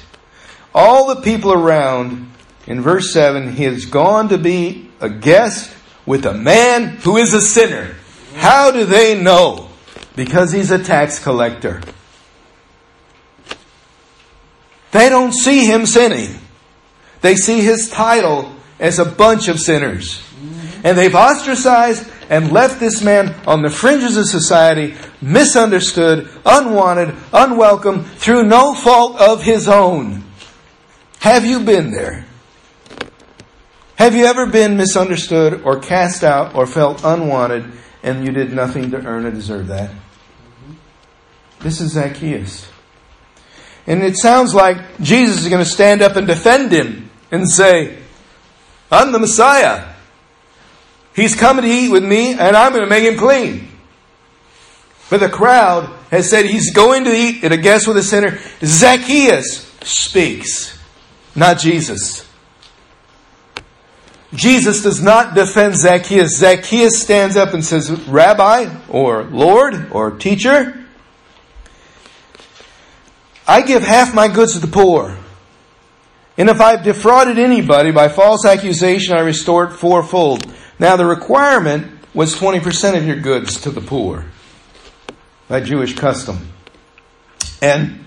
All 0.73 1.13
the 1.13 1.21
people 1.21 1.51
around, 1.51 2.31
in 2.67 2.81
verse 2.81 3.11
7, 3.11 3.53
he 3.53 3.63
has 3.63 3.85
gone 3.85 4.29
to 4.29 4.37
be 4.37 4.89
a 5.01 5.09
guest 5.09 5.73
with 6.05 6.25
a 6.25 6.33
man 6.33 6.97
who 6.97 7.17
is 7.17 7.33
a 7.33 7.41
sinner. 7.41 7.95
How 8.35 8.71
do 8.71 8.85
they 8.85 9.21
know? 9.21 9.70
Because 10.15 10.51
he's 10.51 10.71
a 10.71 10.83
tax 10.83 11.19
collector. 11.19 11.81
They 14.91 15.09
don't 15.09 15.33
see 15.33 15.65
him 15.65 15.85
sinning. 15.85 16.37
They 17.21 17.35
see 17.35 17.61
his 17.61 17.89
title 17.89 18.53
as 18.79 18.99
a 18.99 19.05
bunch 19.05 19.47
of 19.47 19.59
sinners. 19.59 20.21
And 20.83 20.97
they've 20.97 21.15
ostracized 21.15 22.09
and 22.29 22.51
left 22.51 22.79
this 22.79 23.01
man 23.01 23.35
on 23.45 23.61
the 23.61 23.69
fringes 23.69 24.17
of 24.17 24.25
society, 24.25 24.95
misunderstood, 25.21 26.29
unwanted, 26.45 27.15
unwelcome, 27.31 28.03
through 28.03 28.43
no 28.43 28.73
fault 28.73 29.19
of 29.19 29.43
his 29.43 29.67
own. 29.67 30.23
Have 31.19 31.45
you 31.45 31.59
been 31.59 31.91
there? 31.91 32.25
Have 33.95 34.15
you 34.15 34.25
ever 34.25 34.47
been 34.47 34.77
misunderstood 34.77 35.61
or 35.63 35.79
cast 35.79 36.23
out 36.23 36.55
or 36.55 36.65
felt 36.65 37.03
unwanted 37.03 37.71
and 38.03 38.25
you 38.25 38.31
did 38.31 38.53
nothing 38.53 38.91
to 38.91 38.97
earn 38.97 39.25
or 39.25 39.31
deserve 39.31 39.67
that? 39.67 39.91
This 41.59 41.79
is 41.79 41.91
Zacchaeus. 41.91 42.67
And 43.87 44.03
it 44.03 44.17
sounds 44.17 44.53
like 44.53 44.99
Jesus 45.01 45.41
is 45.41 45.49
going 45.49 45.63
to 45.63 45.69
stand 45.69 46.01
up 46.01 46.15
and 46.15 46.27
defend 46.27 46.71
him 46.71 47.09
and 47.31 47.49
say, 47.49 47.97
I'm 48.91 49.11
the 49.11 49.19
Messiah. 49.19 49.93
He's 51.15 51.35
coming 51.35 51.65
to 51.65 51.69
eat 51.69 51.89
with 51.89 52.03
me 52.03 52.33
and 52.33 52.55
I'm 52.55 52.71
going 52.71 52.83
to 52.83 52.89
make 52.89 53.03
him 53.03 53.17
clean. 53.17 53.69
But 55.09 55.19
the 55.19 55.29
crowd 55.29 55.93
has 56.09 56.29
said 56.29 56.45
he's 56.45 56.73
going 56.73 57.03
to 57.03 57.11
eat 57.11 57.43
at 57.43 57.51
a 57.51 57.57
guest 57.57 57.87
with 57.87 57.97
a 57.97 58.03
sinner. 58.03 58.39
Zacchaeus 58.63 59.69
speaks, 59.81 60.79
not 61.35 61.59
Jesus. 61.59 62.27
Jesus 64.33 64.81
does 64.81 65.01
not 65.01 65.35
defend 65.35 65.75
Zacchaeus. 65.75 66.37
Zacchaeus 66.37 67.01
stands 67.01 67.35
up 67.35 67.53
and 67.53 67.63
says, 67.63 67.91
Rabbi, 68.07 68.73
or 68.87 69.23
Lord, 69.23 69.91
or 69.91 70.11
teacher, 70.11 70.85
I 73.45 73.61
give 73.61 73.83
half 73.83 74.15
my 74.15 74.29
goods 74.29 74.53
to 74.53 74.59
the 74.59 74.67
poor. 74.67 75.17
And 76.37 76.49
if 76.49 76.61
I've 76.61 76.83
defrauded 76.83 77.37
anybody 77.37 77.91
by 77.91 78.07
false 78.07 78.45
accusation, 78.45 79.13
I 79.13 79.19
restore 79.19 79.65
it 79.65 79.73
fourfold. 79.73 80.51
Now 80.79 80.95
the 80.95 81.05
requirement 81.05 81.99
was 82.13 82.35
20% 82.35 82.97
of 82.97 83.05
your 83.05 83.17
goods 83.17 83.59
to 83.61 83.69
the 83.69 83.81
poor 83.81 84.25
by 85.49 85.59
Jewish 85.59 85.95
custom. 85.95 86.47
And 87.61 88.05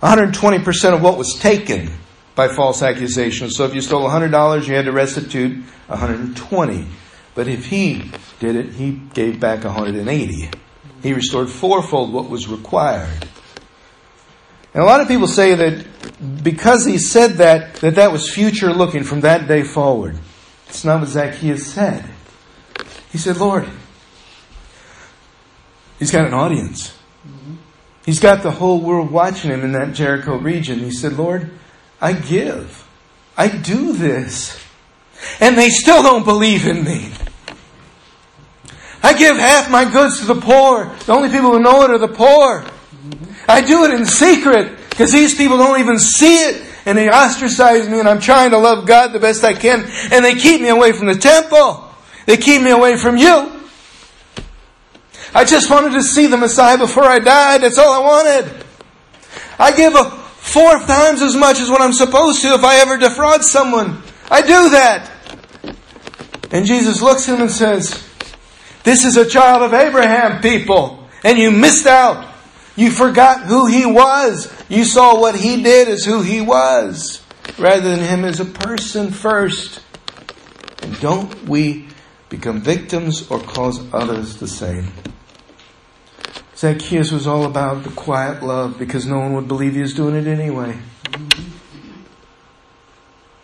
120% 0.00 0.94
of 0.94 1.02
what 1.02 1.18
was 1.18 1.36
taken 1.40 1.90
by 2.36 2.46
false 2.46 2.82
accusations. 2.82 3.56
So 3.56 3.64
if 3.64 3.74
you 3.74 3.80
stole 3.80 4.08
$100, 4.08 4.68
you 4.68 4.74
had 4.76 4.84
to 4.84 4.92
restitute 4.92 5.64
120. 5.88 6.86
But 7.34 7.48
if 7.48 7.66
he 7.66 8.12
did 8.38 8.54
it, 8.54 8.72
he 8.74 8.92
gave 8.92 9.40
back 9.40 9.64
180. 9.64 10.50
He 11.02 11.12
restored 11.12 11.50
fourfold 11.50 12.12
what 12.12 12.30
was 12.30 12.46
required. 12.46 13.26
And 14.72 14.82
a 14.82 14.86
lot 14.86 15.00
of 15.00 15.08
people 15.08 15.26
say 15.26 15.54
that 15.54 15.86
because 16.42 16.84
he 16.84 16.98
said 16.98 17.32
that, 17.38 17.76
that 17.76 17.94
that 17.94 18.12
was 18.12 18.32
future 18.32 18.72
looking 18.72 19.02
from 19.02 19.22
that 19.22 19.48
day 19.48 19.62
forward. 19.62 20.18
It's 20.68 20.84
not 20.84 21.00
what 21.00 21.08
Zacchaeus 21.08 21.66
said. 21.66 22.04
He 23.10 23.16
said, 23.16 23.38
Lord, 23.38 23.66
he's 25.98 26.10
got 26.10 26.26
an 26.26 26.34
audience. 26.34 26.98
He's 28.04 28.20
got 28.20 28.42
the 28.42 28.50
whole 28.50 28.80
world 28.80 29.10
watching 29.10 29.50
him 29.50 29.64
in 29.64 29.72
that 29.72 29.94
Jericho 29.94 30.36
region. 30.36 30.80
He 30.80 30.90
said, 30.90 31.14
Lord, 31.14 31.50
I 32.00 32.12
give. 32.12 32.86
I 33.36 33.48
do 33.48 33.92
this. 33.92 34.62
And 35.40 35.56
they 35.56 35.68
still 35.68 36.02
don't 36.02 36.24
believe 36.24 36.66
in 36.66 36.84
me. 36.84 37.12
I 39.02 39.12
give 39.12 39.36
half 39.36 39.70
my 39.70 39.90
goods 39.90 40.20
to 40.20 40.26
the 40.26 40.40
poor. 40.40 40.92
The 41.06 41.12
only 41.12 41.28
people 41.28 41.52
who 41.52 41.60
know 41.60 41.82
it 41.82 41.90
are 41.90 41.98
the 41.98 42.08
poor. 42.08 42.64
I 43.48 43.60
do 43.60 43.84
it 43.84 43.94
in 43.94 44.04
secret 44.04 44.76
because 44.90 45.12
these 45.12 45.34
people 45.34 45.56
don't 45.58 45.80
even 45.80 45.98
see 45.98 46.38
it 46.38 46.66
and 46.86 46.98
they 46.98 47.08
ostracize 47.08 47.88
me 47.88 48.00
and 48.00 48.08
I'm 48.08 48.20
trying 48.20 48.50
to 48.50 48.58
love 48.58 48.86
God 48.86 49.12
the 49.12 49.20
best 49.20 49.44
I 49.44 49.54
can 49.54 49.84
and 50.10 50.24
they 50.24 50.34
keep 50.34 50.60
me 50.60 50.68
away 50.68 50.92
from 50.92 51.06
the 51.06 51.14
temple. 51.14 51.88
They 52.26 52.36
keep 52.36 52.62
me 52.62 52.70
away 52.70 52.96
from 52.96 53.16
you. 53.16 53.52
I 55.34 55.44
just 55.44 55.70
wanted 55.70 55.92
to 55.92 56.02
see 56.02 56.26
the 56.26 56.36
Messiah 56.36 56.78
before 56.78 57.04
I 57.04 57.18
died. 57.18 57.60
That's 57.60 57.78
all 57.78 57.92
I 57.92 58.00
wanted. 58.00 58.64
I 59.58 59.76
give 59.76 59.94
a 59.94 60.25
four 60.46 60.78
times 60.78 61.22
as 61.22 61.34
much 61.34 61.58
as 61.58 61.68
what 61.68 61.80
I'm 61.80 61.92
supposed 61.92 62.40
to 62.42 62.54
if 62.54 62.64
I 62.64 62.76
ever 62.76 62.96
defraud 62.96 63.44
someone. 63.44 64.00
I 64.30 64.40
do 64.40 64.70
that. 64.70 65.10
And 66.52 66.64
Jesus 66.64 67.02
looks 67.02 67.28
at 67.28 67.34
him 67.34 67.42
and 67.42 67.50
says, 67.50 68.02
This 68.84 69.04
is 69.04 69.16
a 69.16 69.28
child 69.28 69.62
of 69.62 69.74
Abraham, 69.74 70.40
people, 70.40 71.08
and 71.24 71.36
you 71.36 71.50
missed 71.50 71.86
out. 71.86 72.32
You 72.76 72.90
forgot 72.90 73.42
who 73.42 73.66
he 73.66 73.86
was. 73.86 74.52
You 74.68 74.84
saw 74.84 75.20
what 75.20 75.34
he 75.34 75.62
did 75.62 75.88
as 75.88 76.04
who 76.04 76.22
he 76.22 76.40
was, 76.40 77.22
rather 77.58 77.90
than 77.90 78.00
him 78.00 78.24
as 78.24 78.38
a 78.38 78.44
person 78.44 79.10
first. 79.10 79.82
And 80.82 80.98
don't 81.00 81.48
we 81.48 81.88
become 82.28 82.60
victims 82.60 83.28
or 83.30 83.40
cause 83.40 83.80
others 83.92 84.36
the 84.36 84.48
same? 84.48 84.92
Zacchaeus 86.56 87.12
was 87.12 87.26
all 87.26 87.44
about 87.44 87.84
the 87.84 87.90
quiet 87.90 88.42
love 88.42 88.78
because 88.78 89.06
no 89.06 89.18
one 89.18 89.34
would 89.34 89.46
believe 89.46 89.74
he 89.74 89.82
was 89.82 89.92
doing 89.92 90.14
it 90.14 90.26
anyway. 90.26 90.78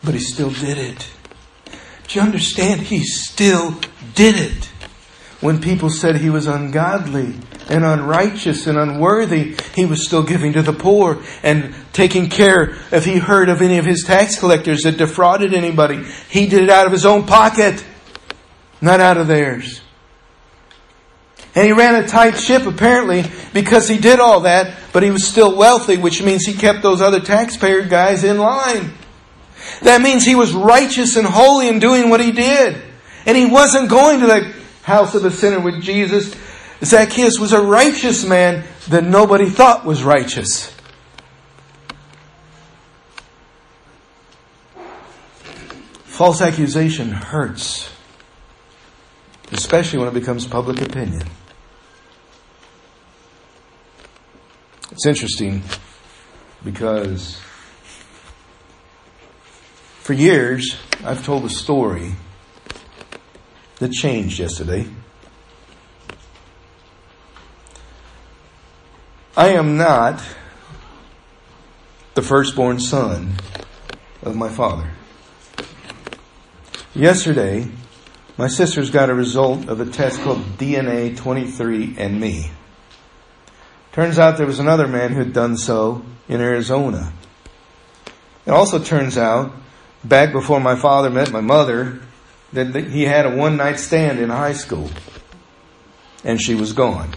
But 0.03 0.15
he 0.15 0.21
still 0.21 0.51
did 0.51 0.79
it. 0.79 1.11
Do 2.09 2.19
you 2.19 2.25
understand? 2.25 2.81
He 2.81 3.05
still 3.05 3.79
did 4.15 4.37
it. 4.37 4.65
When 5.43 5.61
people 5.61 5.91
said 5.91 6.17
he 6.17 6.31
was 6.31 6.47
ungodly 6.47 7.35
and 7.69 7.85
unrighteous 7.85 8.67
and 8.67 8.79
unworthy, 8.79 9.57
he 9.75 9.85
was 9.85 10.07
still 10.07 10.23
giving 10.23 10.55
to 10.55 10.63
the 10.63 10.73
poor 10.73 11.23
and 11.43 11.75
taking 11.93 12.31
care 12.31 12.77
if 12.91 13.05
he 13.05 13.19
heard 13.19 13.51
of 13.51 13.61
any 13.61 13.77
of 13.77 13.85
his 13.85 14.05
tax 14.05 14.39
collectors 14.39 14.83
that 14.83 14.97
defrauded 14.97 15.53
anybody. 15.53 16.03
He 16.31 16.47
did 16.47 16.63
it 16.63 16.71
out 16.71 16.87
of 16.87 16.93
his 16.93 17.05
own 17.05 17.27
pocket, 17.27 17.85
not 18.81 19.01
out 19.01 19.19
of 19.19 19.27
theirs. 19.27 19.82
And 21.55 21.67
he 21.67 21.73
ran 21.73 22.03
a 22.03 22.09
tight 22.09 22.39
ship 22.39 22.67
apparently 22.67 23.25
because 23.53 23.89
he 23.89 23.99
did 23.99 24.21
all 24.21 24.41
that, 24.41 24.79
but 24.93 25.03
he 25.03 25.11
was 25.11 25.27
still 25.27 25.55
wealthy, 25.55 25.99
which 25.99 26.23
means 26.23 26.47
he 26.47 26.55
kept 26.55 26.83
those 26.83 27.03
other 27.03 27.21
taxpayer 27.21 27.83
guys 27.83 28.25
in 28.25 28.39
line. 28.39 28.93
That 29.83 30.01
means 30.01 30.25
he 30.25 30.35
was 30.35 30.53
righteous 30.53 31.17
and 31.17 31.27
holy 31.27 31.69
in 31.69 31.79
doing 31.79 32.09
what 32.09 32.21
he 32.21 32.33
did. 32.33 32.81
And 33.27 33.37
he 33.37 33.47
wasn't 33.47 33.91
going 33.91 34.21
to 34.21 34.27
the 34.27 34.55
house 34.83 35.15
of 35.15 35.25
a 35.25 35.31
sinner 35.31 35.61
with 35.61 35.83
Jesus. 35.83 36.35
Zacchaeus 36.83 37.39
was 37.39 37.53
a 37.53 37.61
righteous 37.61 38.25
man 38.25 38.65
that 38.89 39.05
nobody 39.05 39.49
thought 39.49 39.85
was 39.85 40.03
righteous. 40.03 40.75
False 46.05 46.41
accusation 46.41 47.11
hurts, 47.11 47.91
especially 49.51 49.99
when 49.99 50.09
it 50.09 50.15
becomes 50.15 50.47
public 50.47 50.81
opinion. 50.81 51.23
It's 55.03 55.09
interesting 55.09 55.65
because 56.63 57.41
for 59.99 60.13
years 60.13 60.77
I've 61.05 61.25
told 61.25 61.45
a 61.45 61.49
story 61.49 62.13
that 63.81 63.91
changed 63.91 64.39
yesterday. 64.39 64.87
I 69.37 69.49
am 69.49 69.77
not 69.77 70.23
the 72.15 72.23
firstborn 72.23 72.79
son 72.79 73.33
of 74.23 74.37
my 74.37 74.51
father. 74.51 74.89
Yesterday, 76.95 77.69
my 78.39 78.47
sisters 78.47 78.93
got 78.93 79.11
a 79.11 79.15
result 79.15 79.67
of 79.67 79.81
a 79.81 79.87
test 79.87 80.21
called 80.21 80.59
DNA 80.59 81.17
23andMe. 81.17 82.51
Turns 83.93 84.19
out 84.19 84.39
there 84.39 84.47
was 84.47 84.59
another 84.59 84.89
man 84.89 85.13
who 85.13 85.19
had 85.19 85.35
done 85.35 85.57
so 85.57 86.03
in 86.29 86.41
Arizona. 86.41 87.13
It 88.47 88.51
also 88.51 88.83
turns 88.83 89.19
out, 89.19 89.53
back 90.03 90.33
before 90.33 90.61
my 90.61 90.77
father 90.77 91.11
met 91.11 91.31
my 91.31 91.43
mother, 91.43 92.01
that 92.53 92.75
he 92.75 93.03
had 93.03 93.27
a 93.27 93.37
one 93.37 93.57
night 93.57 93.79
stand 93.79 94.19
in 94.19 94.31
high 94.31 94.55
school. 94.55 94.91
And 96.25 96.41
she 96.41 96.55
was 96.55 96.73
gone. 96.73 97.15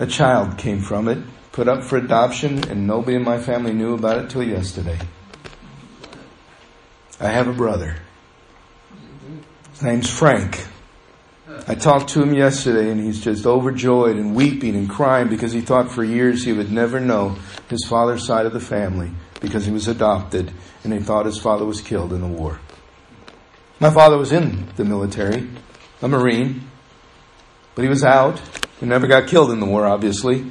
A 0.00 0.06
child 0.06 0.58
came 0.58 0.80
from 0.80 1.06
it, 1.06 1.18
put 1.52 1.68
up 1.68 1.84
for 1.84 1.96
adoption, 1.96 2.68
and 2.68 2.86
nobody 2.86 3.16
in 3.16 3.22
my 3.22 3.38
family 3.38 3.72
knew 3.72 3.94
about 3.94 4.18
it 4.18 4.30
till 4.30 4.42
yesterday. 4.42 4.98
I 7.20 7.28
have 7.28 7.46
a 7.46 7.52
brother. 7.52 7.98
His 9.70 9.82
name's 9.82 10.10
Frank. 10.10 10.66
I 11.66 11.74
talked 11.74 12.10
to 12.10 12.22
him 12.22 12.34
yesterday 12.34 12.90
and 12.90 13.00
he's 13.00 13.20
just 13.20 13.46
overjoyed 13.46 14.16
and 14.16 14.34
weeping 14.34 14.74
and 14.74 14.88
crying 14.88 15.28
because 15.28 15.52
he 15.52 15.60
thought 15.60 15.90
for 15.90 16.04
years 16.04 16.44
he 16.44 16.52
would 16.52 16.70
never 16.70 17.00
know 17.00 17.36
his 17.68 17.84
father's 17.86 18.26
side 18.26 18.46
of 18.46 18.52
the 18.52 18.60
family 18.60 19.10
because 19.40 19.66
he 19.66 19.72
was 19.72 19.88
adopted 19.88 20.52
and 20.82 20.92
he 20.92 21.00
thought 21.00 21.26
his 21.26 21.38
father 21.38 21.64
was 21.64 21.80
killed 21.80 22.12
in 22.12 22.20
the 22.20 22.26
war. 22.26 22.60
My 23.80 23.90
father 23.90 24.16
was 24.16 24.32
in 24.32 24.68
the 24.76 24.84
military, 24.84 25.48
a 26.00 26.08
Marine, 26.08 26.70
but 27.74 27.82
he 27.82 27.88
was 27.88 28.04
out 28.04 28.40
and 28.80 28.90
never 28.90 29.06
got 29.06 29.26
killed 29.28 29.50
in 29.50 29.60
the 29.60 29.66
war, 29.66 29.86
obviously. 29.86 30.44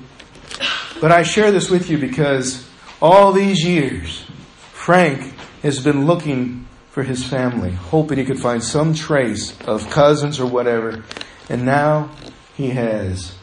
But 0.99 1.11
I 1.11 1.23
share 1.23 1.51
this 1.51 1.69
with 1.69 1.89
you 1.89 1.97
because 1.97 2.67
all 3.01 3.31
these 3.31 3.63
years, 3.65 4.25
Frank 4.71 5.33
has 5.61 5.83
been 5.83 6.05
looking 6.05 6.62
for 6.93 7.01
his 7.01 7.25
family, 7.25 7.71
hoping 7.71 8.19
he 8.19 8.23
could 8.23 8.39
find 8.39 8.63
some 8.63 8.93
trace 8.93 9.59
of 9.61 9.89
cousins 9.89 10.39
or 10.39 10.45
whatever. 10.45 11.03
And 11.49 11.65
now 11.65 12.11
he 12.55 12.69
has 12.69 13.33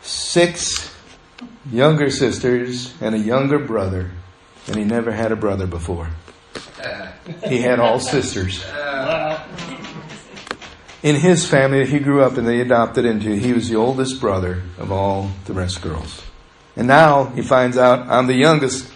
six 0.00 0.90
younger 1.70 2.08
sisters 2.08 2.94
and 3.02 3.14
a 3.14 3.18
younger 3.18 3.58
brother, 3.58 4.10
and 4.66 4.76
he 4.76 4.84
never 4.84 5.12
had 5.12 5.32
a 5.32 5.36
brother 5.36 5.66
before. 5.66 6.08
He 7.46 7.60
had 7.60 7.78
all 7.78 8.00
sisters. 8.00 8.64
In 11.02 11.16
his 11.16 11.46
family 11.46 11.80
that 11.80 11.90
he 11.90 11.98
grew 11.98 12.22
up 12.22 12.38
and 12.38 12.46
they 12.46 12.60
adopted 12.60 13.04
into, 13.04 13.34
he 13.34 13.52
was 13.52 13.68
the 13.68 13.76
oldest 13.76 14.18
brother 14.18 14.62
of 14.78 14.90
all 14.90 15.30
the 15.44 15.52
rest 15.52 15.82
girls. 15.82 16.22
And 16.74 16.88
now 16.88 17.26
he 17.26 17.42
finds 17.42 17.76
out 17.76 18.08
I'm 18.08 18.28
the 18.28 18.34
youngest 18.34 18.90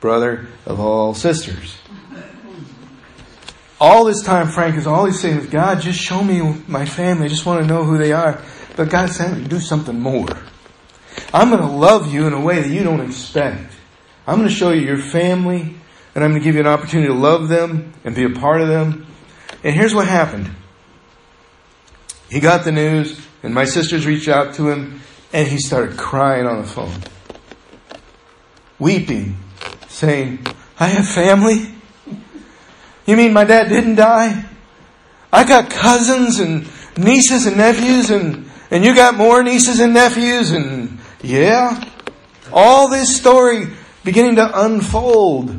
brother 0.00 0.46
of 0.64 0.80
all 0.80 1.12
sisters 1.12 1.76
all 3.80 4.04
this 4.04 4.22
time, 4.22 4.48
Frank 4.48 4.76
is 4.76 4.86
always 4.86 5.20
saying, 5.20 5.38
is, 5.38 5.46
God, 5.46 5.80
just 5.80 6.00
show 6.00 6.22
me 6.22 6.62
my 6.66 6.84
family. 6.84 7.26
I 7.26 7.28
just 7.28 7.46
want 7.46 7.60
to 7.62 7.66
know 7.66 7.84
who 7.84 7.98
they 7.98 8.12
are. 8.12 8.42
But 8.76 8.90
God's 8.90 9.16
saying, 9.16 9.44
do 9.44 9.60
something 9.60 9.98
more. 9.98 10.28
I'm 11.32 11.50
going 11.50 11.62
to 11.62 11.68
love 11.68 12.12
you 12.12 12.26
in 12.26 12.32
a 12.32 12.40
way 12.40 12.60
that 12.60 12.68
you 12.68 12.82
don't 12.82 13.00
expect. 13.00 13.72
I'm 14.26 14.36
going 14.36 14.48
to 14.48 14.54
show 14.54 14.72
you 14.72 14.82
your 14.82 14.98
family, 14.98 15.74
and 16.14 16.24
I'm 16.24 16.30
going 16.30 16.40
to 16.40 16.44
give 16.44 16.54
you 16.54 16.60
an 16.60 16.66
opportunity 16.66 17.08
to 17.08 17.18
love 17.18 17.48
them 17.48 17.92
and 18.04 18.14
be 18.14 18.24
a 18.24 18.30
part 18.30 18.60
of 18.60 18.68
them. 18.68 19.06
And 19.64 19.74
here's 19.74 19.94
what 19.94 20.06
happened. 20.06 20.50
He 22.30 22.40
got 22.40 22.64
the 22.64 22.72
news, 22.72 23.20
and 23.42 23.54
my 23.54 23.64
sisters 23.64 24.06
reached 24.06 24.28
out 24.28 24.54
to 24.54 24.68
him, 24.68 25.00
and 25.32 25.48
he 25.48 25.58
started 25.58 25.96
crying 25.96 26.46
on 26.46 26.60
the 26.60 26.68
phone. 26.68 27.02
Weeping, 28.78 29.36
saying, 29.88 30.46
I 30.78 30.86
have 30.86 31.08
family. 31.08 31.74
You 33.08 33.16
mean 33.16 33.32
my 33.32 33.44
dad 33.44 33.70
didn't 33.70 33.94
die? 33.94 34.44
I 35.32 35.44
got 35.44 35.70
cousins 35.70 36.40
and 36.40 36.68
nieces 36.98 37.46
and 37.46 37.56
nephews 37.56 38.10
and, 38.10 38.50
and 38.70 38.84
you 38.84 38.94
got 38.94 39.14
more 39.14 39.42
nieces 39.42 39.80
and 39.80 39.94
nephews 39.94 40.50
and 40.50 40.98
yeah. 41.22 41.82
All 42.52 42.90
this 42.90 43.16
story 43.16 43.68
beginning 44.04 44.36
to 44.36 44.66
unfold. 44.66 45.56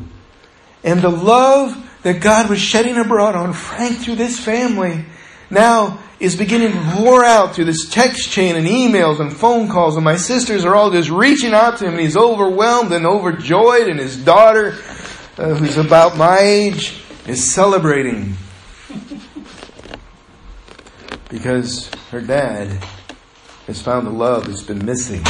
And 0.84 1.02
the 1.02 1.10
love 1.10 1.76
that 2.04 2.20
God 2.20 2.48
was 2.48 2.60
shedding 2.60 2.96
abroad 2.96 3.34
on 3.34 3.52
Frank 3.52 3.98
through 3.98 4.14
this 4.14 4.38
family 4.38 5.04
now 5.50 5.98
is 6.20 6.36
beginning 6.36 6.70
to 6.70 6.80
pour 6.92 7.24
out 7.24 7.56
through 7.56 7.64
this 7.64 7.90
text 7.90 8.30
chain 8.30 8.54
and 8.54 8.68
emails 8.68 9.18
and 9.18 9.36
phone 9.36 9.68
calls. 9.68 9.96
And 9.96 10.04
my 10.04 10.16
sisters 10.16 10.64
are 10.64 10.76
all 10.76 10.92
just 10.92 11.10
reaching 11.10 11.52
out 11.52 11.78
to 11.78 11.86
him. 11.86 11.94
And 11.94 12.00
he's 12.00 12.16
overwhelmed 12.16 12.92
and 12.92 13.04
overjoyed. 13.04 13.88
And 13.88 13.98
his 13.98 14.16
daughter, 14.16 14.78
uh, 15.36 15.54
who's 15.56 15.78
about 15.78 16.16
my 16.16 16.38
age, 16.38 17.00
is 17.30 17.52
celebrating 17.52 18.34
because 21.28 21.88
her 22.10 22.20
dad 22.20 22.66
has 23.68 23.80
found 23.80 24.04
the 24.04 24.10
love 24.10 24.48
that's 24.48 24.64
been 24.64 24.84
missing. 24.84 25.22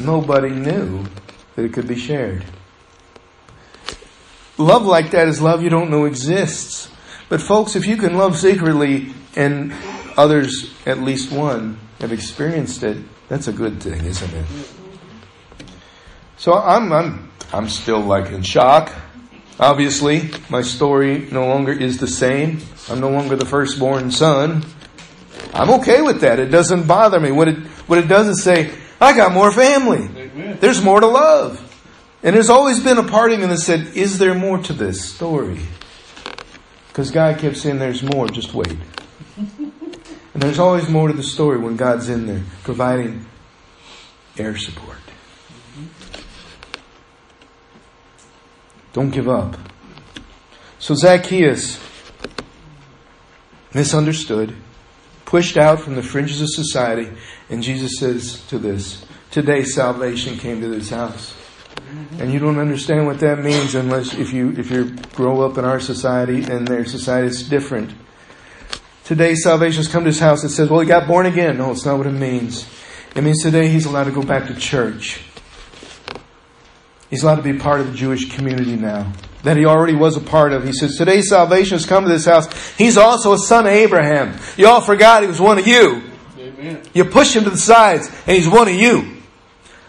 Nobody 0.00 0.50
knew 0.50 1.06
that 1.54 1.64
it 1.64 1.72
could 1.72 1.86
be 1.86 1.94
shared. 1.94 2.44
Love 4.56 4.84
like 4.84 5.12
that 5.12 5.28
is 5.28 5.40
love 5.40 5.62
you 5.62 5.70
don't 5.70 5.90
know 5.90 6.06
exists. 6.06 6.90
But 7.28 7.40
folks, 7.40 7.76
if 7.76 7.86
you 7.86 7.96
can 7.96 8.16
love 8.16 8.36
secretly 8.36 9.12
and 9.36 9.72
others, 10.16 10.74
at 10.86 10.98
least 10.98 11.30
one, 11.30 11.78
have 12.00 12.10
experienced 12.10 12.82
it, 12.82 12.96
that's 13.28 13.46
a 13.46 13.52
good 13.52 13.80
thing, 13.80 14.04
isn't 14.04 14.34
it? 14.34 14.46
So 16.36 16.54
I'm, 16.54 16.92
I'm, 16.92 17.30
I'm 17.52 17.68
still 17.68 18.00
like 18.00 18.32
in 18.32 18.42
shock. 18.42 18.92
Obviously, 19.60 20.30
my 20.48 20.62
story 20.62 21.26
no 21.32 21.46
longer 21.46 21.72
is 21.72 21.98
the 21.98 22.06
same. 22.06 22.60
I'm 22.88 23.00
no 23.00 23.10
longer 23.10 23.34
the 23.34 23.46
firstborn 23.46 24.10
son. 24.10 24.64
I'm 25.52 25.70
okay 25.80 26.00
with 26.00 26.20
that. 26.20 26.38
It 26.38 26.46
doesn't 26.46 26.86
bother 26.86 27.18
me. 27.18 27.32
What 27.32 27.48
it, 27.48 27.56
what 27.86 27.98
it 27.98 28.06
does 28.06 28.28
is 28.28 28.42
say, 28.42 28.72
I 29.00 29.16
got 29.16 29.32
more 29.32 29.50
family. 29.50 30.08
Amen. 30.16 30.58
There's 30.60 30.82
more 30.82 31.00
to 31.00 31.06
love. 31.06 31.64
And 32.22 32.34
there's 32.34 32.50
always 32.50 32.80
been 32.80 32.98
a 32.98 33.04
part 33.04 33.32
of 33.32 33.40
me 33.40 33.46
that 33.46 33.58
said, 33.58 33.96
is 33.96 34.18
there 34.18 34.34
more 34.34 34.58
to 34.58 34.72
this 34.72 35.12
story? 35.12 35.60
Because 36.88 37.10
God 37.10 37.38
kept 37.38 37.56
saying, 37.56 37.78
there's 37.78 38.02
more, 38.02 38.28
just 38.28 38.54
wait. 38.54 38.76
and 39.36 39.72
there's 40.34 40.58
always 40.58 40.88
more 40.88 41.08
to 41.08 41.14
the 41.14 41.22
story 41.22 41.58
when 41.58 41.76
God's 41.76 42.08
in 42.08 42.26
there 42.26 42.42
providing 42.64 43.26
air 44.36 44.56
support. 44.56 44.98
Don't 48.92 49.10
give 49.10 49.28
up. 49.28 49.56
So 50.78 50.94
Zacchaeus 50.94 51.80
misunderstood, 53.74 54.56
pushed 55.24 55.56
out 55.56 55.80
from 55.80 55.94
the 55.94 56.02
fringes 56.02 56.40
of 56.40 56.48
society, 56.50 57.10
and 57.50 57.62
Jesus 57.62 57.98
says 57.98 58.46
to 58.48 58.58
this, 58.58 59.04
Today 59.30 59.62
salvation 59.62 60.38
came 60.38 60.60
to 60.60 60.68
this 60.68 60.90
house. 60.90 61.34
And 62.18 62.32
you 62.32 62.38
don't 62.38 62.58
understand 62.58 63.06
what 63.06 63.20
that 63.20 63.38
means 63.38 63.74
unless 63.74 64.14
if 64.14 64.32
you 64.32 64.50
if 64.58 64.70
you 64.70 64.96
grow 65.14 65.42
up 65.42 65.58
in 65.58 65.64
our 65.64 65.80
society 65.80 66.42
and 66.42 66.66
their 66.66 66.84
society 66.84 67.28
is 67.28 67.48
different. 67.48 67.92
Today 69.04 69.34
salvation 69.34 69.78
has 69.78 69.88
come 69.88 70.04
to 70.04 70.08
his 70.08 70.18
house. 70.18 70.44
It 70.44 70.50
says, 70.50 70.68
well, 70.68 70.80
he 70.80 70.86
got 70.86 71.06
born 71.06 71.26
again. 71.26 71.56
No, 71.56 71.70
it's 71.70 71.84
not 71.84 71.96
what 71.96 72.06
it 72.06 72.12
means. 72.12 72.68
It 73.14 73.22
means 73.22 73.42
today 73.42 73.68
he's 73.68 73.86
allowed 73.86 74.04
to 74.04 74.10
go 74.10 74.22
back 74.22 74.48
to 74.48 74.54
church. 74.54 75.20
He's 77.10 77.22
allowed 77.22 77.36
to 77.36 77.42
be 77.42 77.58
part 77.58 77.80
of 77.80 77.90
the 77.90 77.94
Jewish 77.94 78.34
community 78.34 78.76
now 78.76 79.12
that 79.42 79.56
he 79.56 79.64
already 79.64 79.94
was 79.94 80.16
a 80.16 80.20
part 80.20 80.52
of. 80.52 80.64
He 80.64 80.72
says, 80.72 80.96
Today 80.96 81.22
salvation 81.22 81.76
has 81.76 81.86
come 81.86 82.04
to 82.04 82.10
this 82.10 82.26
house. 82.26 82.48
He's 82.76 82.98
also 82.98 83.32
a 83.32 83.38
son 83.38 83.66
of 83.66 83.72
Abraham. 83.72 84.38
You 84.56 84.68
all 84.68 84.80
forgot 84.80 85.22
he 85.22 85.28
was 85.28 85.40
one 85.40 85.58
of 85.58 85.66
you. 85.66 86.02
Amen. 86.38 86.82
You 86.92 87.04
push 87.04 87.34
him 87.34 87.44
to 87.44 87.50
the 87.50 87.56
sides, 87.56 88.08
and 88.26 88.36
he's 88.36 88.48
one 88.48 88.68
of 88.68 88.74
you. 88.74 89.16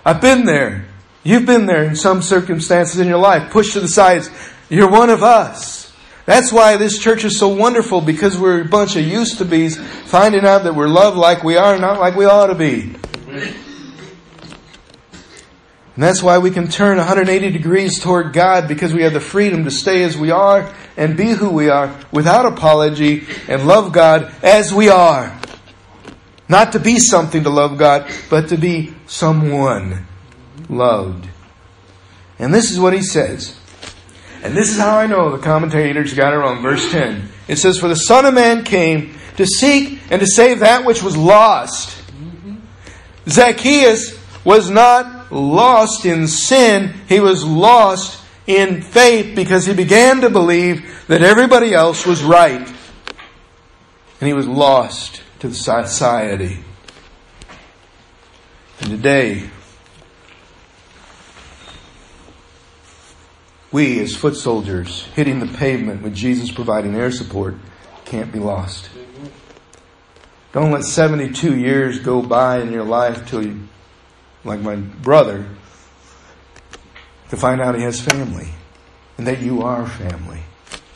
I've 0.05 0.21
been 0.21 0.45
there. 0.45 0.85
You've 1.23 1.45
been 1.45 1.65
there 1.65 1.83
in 1.83 1.95
some 1.95 2.21
circumstances 2.21 2.99
in 2.99 3.07
your 3.07 3.17
life. 3.17 3.51
Pushed 3.51 3.73
to 3.73 3.79
the 3.79 3.87
sides. 3.87 4.29
You're 4.69 4.89
one 4.89 5.09
of 5.09 5.23
us. 5.23 5.93
That's 6.25 6.53
why 6.53 6.77
this 6.77 6.99
church 6.99 7.25
is 7.25 7.39
so 7.39 7.49
wonderful 7.49 8.01
because 8.01 8.37
we're 8.37 8.61
a 8.61 8.65
bunch 8.65 8.95
of 8.95 9.03
used 9.05 9.39
to 9.39 9.45
be's 9.45 9.77
finding 9.77 10.45
out 10.45 10.63
that 10.63 10.75
we're 10.75 10.87
loved 10.87 11.17
like 11.17 11.43
we 11.43 11.57
are, 11.57 11.77
not 11.79 11.99
like 11.99 12.15
we 12.15 12.25
ought 12.25 12.47
to 12.47 12.55
be. 12.55 12.95
Amen. 13.27 13.53
And 15.99 16.05
that's 16.05 16.23
why 16.23 16.37
we 16.37 16.49
can 16.49 16.69
turn 16.69 16.97
180 16.97 17.51
degrees 17.51 17.99
toward 17.99 18.31
God 18.31 18.69
because 18.69 18.93
we 18.93 19.03
have 19.03 19.11
the 19.11 19.19
freedom 19.19 19.65
to 19.65 19.69
stay 19.69 20.03
as 20.03 20.15
we 20.15 20.31
are 20.31 20.73
and 20.95 21.17
be 21.17 21.31
who 21.31 21.49
we 21.49 21.67
are 21.67 21.93
without 22.09 22.45
apology 22.45 23.27
and 23.49 23.67
love 23.67 23.91
God 23.91 24.33
as 24.41 24.73
we 24.73 24.87
are. 24.87 25.37
Not 26.47 26.71
to 26.71 26.79
be 26.79 26.99
something 26.99 27.43
to 27.43 27.49
love 27.49 27.77
God, 27.77 28.09
but 28.29 28.47
to 28.47 28.57
be 28.57 28.95
someone 29.07 30.07
loved. 30.69 31.27
And 32.39 32.53
this 32.53 32.71
is 32.71 32.79
what 32.79 32.93
he 32.93 33.01
says. 33.01 33.59
And 34.41 34.55
this 34.55 34.69
is 34.69 34.77
how 34.77 34.99
I 34.99 35.05
know 35.05 35.35
the 35.35 35.43
commentators 35.43 36.13
got 36.13 36.31
it 36.31 36.37
wrong. 36.37 36.61
Verse 36.61 36.89
10. 36.93 37.27
It 37.49 37.57
says, 37.57 37.77
For 37.77 37.89
the 37.89 37.97
Son 37.97 38.23
of 38.23 38.33
Man 38.33 38.63
came 38.63 39.15
to 39.35 39.45
seek 39.45 39.99
and 40.09 40.21
to 40.21 40.27
save 40.27 40.61
that 40.61 40.85
which 40.85 41.03
was 41.03 41.17
lost. 41.17 42.01
Zacchaeus 43.27 44.17
was 44.45 44.69
not 44.69 45.18
lost 45.31 46.05
in 46.05 46.27
sin, 46.27 46.93
he 47.07 47.19
was 47.19 47.43
lost 47.43 48.23
in 48.47 48.81
faith 48.81 49.35
because 49.35 49.65
he 49.65 49.73
began 49.73 50.21
to 50.21 50.29
believe 50.29 51.05
that 51.07 51.21
everybody 51.21 51.73
else 51.73 52.05
was 52.05 52.23
right. 52.23 52.67
And 54.19 54.27
he 54.27 54.33
was 54.33 54.47
lost 54.47 55.21
to 55.39 55.47
the 55.47 55.55
society. 55.55 56.59
And 58.81 58.89
today, 58.89 59.49
we 63.71 63.99
as 63.99 64.15
foot 64.15 64.35
soldiers 64.35 65.05
hitting 65.15 65.39
the 65.39 65.57
pavement 65.57 66.01
with 66.01 66.15
Jesus 66.15 66.51
providing 66.51 66.95
air 66.95 67.11
support 67.11 67.55
can't 68.05 68.31
be 68.31 68.39
lost. 68.39 68.89
Don't 70.51 70.71
let 70.71 70.83
72 70.83 71.55
years 71.55 71.99
go 71.99 72.23
by 72.23 72.59
in 72.59 72.71
your 72.71 72.83
life 72.83 73.27
till 73.27 73.45
you 73.45 73.68
like 74.43 74.59
my 74.61 74.75
brother, 74.75 75.47
to 77.29 77.37
find 77.37 77.61
out 77.61 77.75
he 77.75 77.81
has 77.81 78.01
family 78.01 78.49
and 79.17 79.27
that 79.27 79.41
you 79.41 79.61
are 79.61 79.85
family. 79.85 80.41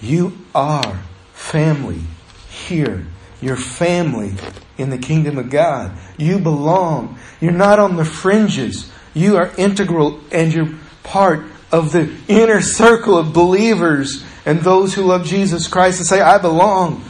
You 0.01 0.37
are 0.55 1.03
family 1.33 2.01
here. 2.49 3.05
You're 3.41 3.57
family 3.57 4.35
in 4.77 4.89
the 4.89 4.97
kingdom 4.97 5.37
of 5.37 5.49
God. 5.49 5.97
You 6.17 6.39
belong. 6.39 7.19
You're 7.41 7.51
not 7.51 7.79
on 7.79 7.97
the 7.97 8.05
fringes. 8.05 8.91
You 9.13 9.37
are 9.37 9.51
integral 9.57 10.21
and 10.31 10.53
you're 10.53 10.73
part 11.03 11.45
of 11.71 11.91
the 11.91 12.11
inner 12.27 12.61
circle 12.61 13.17
of 13.17 13.33
believers 13.33 14.23
and 14.45 14.61
those 14.61 14.93
who 14.93 15.03
love 15.03 15.25
Jesus 15.25 15.67
Christ 15.67 15.99
and 15.99 16.07
say, 16.07 16.21
I 16.21 16.37
belong. 16.37 17.03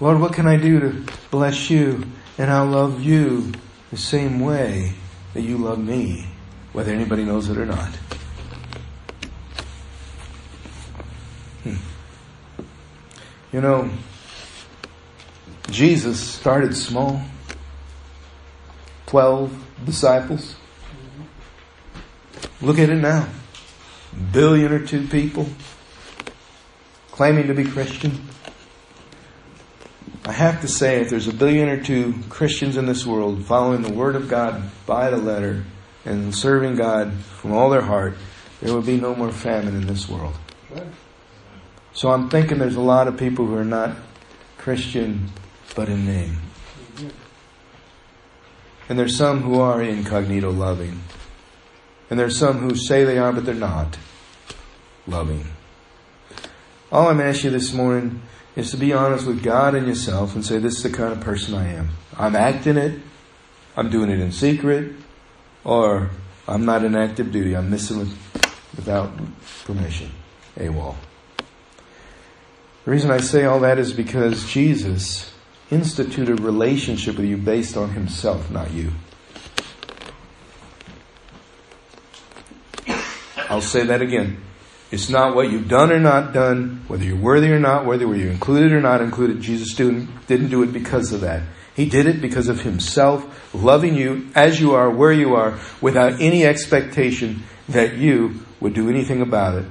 Lord, 0.00 0.20
what 0.20 0.32
can 0.32 0.46
I 0.46 0.56
do 0.56 0.80
to 0.80 1.12
bless 1.30 1.70
you? 1.70 2.04
And 2.38 2.50
I 2.50 2.62
love 2.62 3.02
you 3.02 3.52
the 3.92 3.98
same 3.98 4.40
way 4.40 4.90
that 5.34 5.42
you 5.42 5.58
love 5.58 5.78
me, 5.78 6.26
whether 6.72 6.90
anybody 6.90 7.24
knows 7.26 7.50
it 7.50 7.58
or 7.58 7.66
not. 7.66 7.90
Hmm. 11.62 11.74
You 13.52 13.60
know, 13.60 13.90
Jesus 15.70 16.18
started 16.18 16.74
small. 16.74 17.20
Twelve 19.04 19.52
disciples. 19.84 20.56
Look 22.62 22.78
at 22.78 22.88
it 22.88 22.94
now. 22.94 23.28
Billion 24.32 24.72
or 24.72 24.86
two 24.86 25.06
people 25.06 25.46
claiming 27.10 27.46
to 27.48 27.54
be 27.54 27.64
Christian. 27.64 28.26
I 30.24 30.30
have 30.30 30.60
to 30.60 30.68
say, 30.68 31.00
if 31.00 31.10
there's 31.10 31.26
a 31.26 31.34
billion 31.34 31.68
or 31.68 31.82
two 31.82 32.14
Christians 32.28 32.76
in 32.76 32.86
this 32.86 33.04
world 33.04 33.44
following 33.44 33.82
the 33.82 33.92
Word 33.92 34.14
of 34.14 34.28
God 34.28 34.62
by 34.86 35.10
the 35.10 35.16
letter 35.16 35.64
and 36.04 36.32
serving 36.32 36.76
God 36.76 37.12
from 37.12 37.52
all 37.52 37.70
their 37.70 37.82
heart, 37.82 38.16
there 38.60 38.72
will 38.72 38.82
be 38.82 39.00
no 39.00 39.16
more 39.16 39.32
famine 39.32 39.74
in 39.74 39.86
this 39.88 40.08
world. 40.08 40.34
So 41.92 42.12
I'm 42.12 42.30
thinking 42.30 42.58
there's 42.58 42.76
a 42.76 42.80
lot 42.80 43.08
of 43.08 43.16
people 43.16 43.46
who 43.46 43.56
are 43.56 43.64
not 43.64 43.96
Christian, 44.58 45.30
but 45.74 45.88
in 45.88 46.06
name. 46.06 46.38
And 48.88 48.96
there's 48.96 49.16
some 49.16 49.40
who 49.40 49.58
are 49.58 49.82
incognito 49.82 50.50
loving. 50.52 51.02
And 52.10 52.18
there's 52.18 52.38
some 52.38 52.58
who 52.58 52.76
say 52.76 53.02
they 53.02 53.18
are, 53.18 53.32
but 53.32 53.44
they're 53.44 53.54
not 53.54 53.98
loving. 55.08 55.46
All 56.92 57.08
I'm 57.08 57.20
asking 57.20 57.50
you 57.50 57.58
this 57.58 57.72
morning 57.72 58.22
is 58.56 58.70
to 58.70 58.76
be 58.76 58.92
honest 58.92 59.26
with 59.26 59.42
God 59.42 59.74
and 59.74 59.86
yourself 59.86 60.34
and 60.34 60.44
say, 60.44 60.58
this 60.58 60.76
is 60.76 60.82
the 60.82 60.90
kind 60.90 61.12
of 61.12 61.20
person 61.20 61.54
I 61.54 61.68
am. 61.68 61.90
I'm 62.18 62.36
acting 62.36 62.76
it. 62.76 63.00
I'm 63.76 63.90
doing 63.90 64.10
it 64.10 64.20
in 64.20 64.32
secret. 64.32 64.92
Or 65.64 66.10
I'm 66.46 66.64
not 66.64 66.84
in 66.84 66.94
active 66.94 67.32
duty. 67.32 67.56
I'm 67.56 67.70
missing 67.70 68.00
it 68.00 68.08
without 68.76 69.12
permission. 69.64 70.10
AWOL. 70.56 70.96
The 72.84 72.90
reason 72.90 73.10
I 73.10 73.18
say 73.18 73.44
all 73.44 73.60
that 73.60 73.78
is 73.78 73.92
because 73.92 74.44
Jesus 74.50 75.32
instituted 75.70 76.40
a 76.40 76.42
relationship 76.42 77.16
with 77.16 77.26
you 77.26 77.36
based 77.36 77.76
on 77.76 77.90
himself, 77.90 78.50
not 78.50 78.72
you. 78.72 78.92
I'll 83.48 83.60
say 83.62 83.84
that 83.84 84.02
again. 84.02 84.42
It's 84.92 85.08
not 85.08 85.34
what 85.34 85.50
you've 85.50 85.68
done 85.68 85.90
or 85.90 85.98
not 85.98 86.34
done, 86.34 86.84
whether 86.86 87.02
you're 87.02 87.16
worthy 87.16 87.50
or 87.50 87.58
not 87.58 87.86
whether 87.86 88.04
you're 88.14 88.30
included 88.30 88.72
or 88.72 88.80
not 88.82 89.00
included. 89.00 89.40
Jesus 89.40 89.74
didn't, 89.74 90.26
didn't 90.26 90.50
do 90.50 90.62
it 90.62 90.70
because 90.70 91.14
of 91.14 91.22
that. 91.22 91.42
He 91.74 91.86
did 91.86 92.04
it 92.04 92.20
because 92.20 92.50
of 92.50 92.60
himself 92.60 93.54
loving 93.54 93.94
you 93.94 94.28
as 94.34 94.60
you 94.60 94.74
are, 94.74 94.90
where 94.90 95.10
you 95.10 95.34
are, 95.34 95.58
without 95.80 96.20
any 96.20 96.44
expectation 96.44 97.42
that 97.70 97.94
you 97.94 98.42
would 98.60 98.74
do 98.74 98.90
anything 98.90 99.22
about 99.22 99.54
it, 99.54 99.64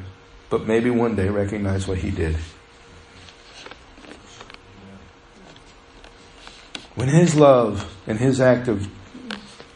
but 0.49 0.65
maybe 0.65 0.89
one 0.89 1.15
day 1.15 1.29
recognize 1.29 1.87
what 1.87 1.99
he 1.99 2.09
did. 2.09 2.35
When 6.95 7.09
his 7.09 7.35
love 7.35 7.95
and 8.07 8.17
his 8.17 8.41
act 8.41 8.67
of 8.67 8.89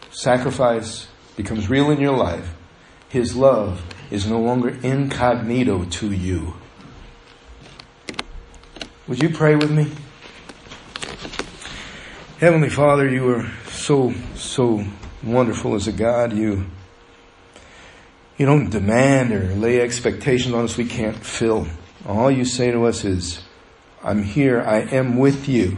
sacrifice 0.10 1.08
becomes 1.38 1.70
real 1.70 1.91
in 1.91 2.02
your 2.02 2.18
life, 2.18 2.52
his 3.10 3.36
love 3.36 3.84
is 4.16 4.26
no 4.26 4.39
longer 4.39 4.70
incognito 4.82 5.84
to 5.84 6.11
you. 6.11 6.53
Would 9.07 9.22
you 9.22 9.30
pray 9.30 9.55
with 9.55 9.70
me? 9.70 9.91
Heavenly 12.39 12.70
Father, 12.70 13.09
you 13.09 13.30
are 13.30 13.51
so, 13.66 14.13
so 14.36 14.86
wonderful 15.22 15.76
as 15.76 15.88
a 15.88 15.91
God. 15.91 16.32
You, 16.32 16.66
you 18.38 18.45
don't 18.45 18.70
demand 18.70 19.34
or 19.34 19.53
lay 19.53 19.82
expectations 19.82 20.53
on 20.53 20.63
us 20.63 20.78
we 20.78 20.86
can't 20.86 21.18
fill. 21.18 21.68
All 22.07 22.32
you 22.32 22.45
say 22.45 22.72
to 22.72 22.86
us 22.86 23.03
is, 23.03 23.43
I'm 24.01 24.24
here, 24.24 24.61
I 24.61 24.80
am 24.80 25.18
with 25.18 25.49
you. 25.49 25.78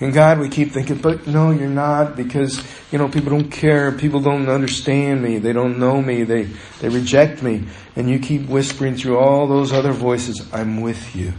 And 0.00 0.12
God, 0.12 0.38
we 0.38 0.48
keep 0.48 0.70
thinking, 0.70 0.98
but 0.98 1.26
no, 1.26 1.50
you're 1.50 1.68
not 1.68 2.14
because, 2.14 2.62
you 2.92 2.98
know, 2.98 3.08
people 3.08 3.30
don't 3.30 3.50
care. 3.50 3.90
People 3.90 4.20
don't 4.20 4.48
understand 4.48 5.22
me. 5.22 5.38
They 5.38 5.52
don't 5.52 5.78
know 5.78 6.00
me. 6.00 6.22
They, 6.22 6.44
they 6.80 6.88
reject 6.88 7.42
me. 7.42 7.64
And 7.96 8.08
you 8.08 8.20
keep 8.20 8.46
whispering 8.46 8.94
through 8.94 9.18
all 9.18 9.48
those 9.48 9.72
other 9.72 9.92
voices, 9.92 10.48
I'm 10.52 10.80
with 10.80 11.16
you. 11.16 11.32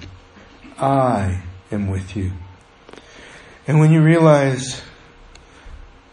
I 0.78 1.44
am 1.72 1.88
with 1.88 2.18
you. 2.18 2.34
And 3.66 3.80
when 3.80 3.92
you 3.92 4.02
realize, 4.02 4.82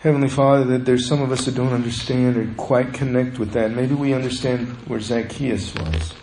Heavenly 0.01 0.29
Father, 0.29 0.65
that 0.67 0.85
there's 0.85 1.09
some 1.09 1.23
of 1.23 1.33
us 1.33 1.47
that 1.47 1.57
don't 1.57 1.73
understand 1.73 2.37
or 2.37 2.55
quite 2.55 2.95
connect 2.95 3.41
with 3.41 3.53
that, 3.53 3.73
maybe 3.73 3.95
we 3.95 4.15
understand 4.15 4.69
where 4.87 5.01
Zacchaeus 5.01 5.75
was. 5.75 6.15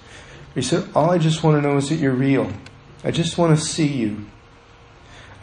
He 0.55 0.61
said, 0.61 0.87
all 0.95 1.09
I 1.09 1.17
just 1.17 1.43
want 1.43 1.61
to 1.61 1.67
know 1.67 1.75
is 1.75 1.89
that 1.89 1.95
you're 1.95 2.13
real. 2.13 2.49
I 3.03 3.11
just 3.11 3.37
want 3.37 3.57
to 3.57 3.61
see 3.61 3.87
you. 3.87 4.25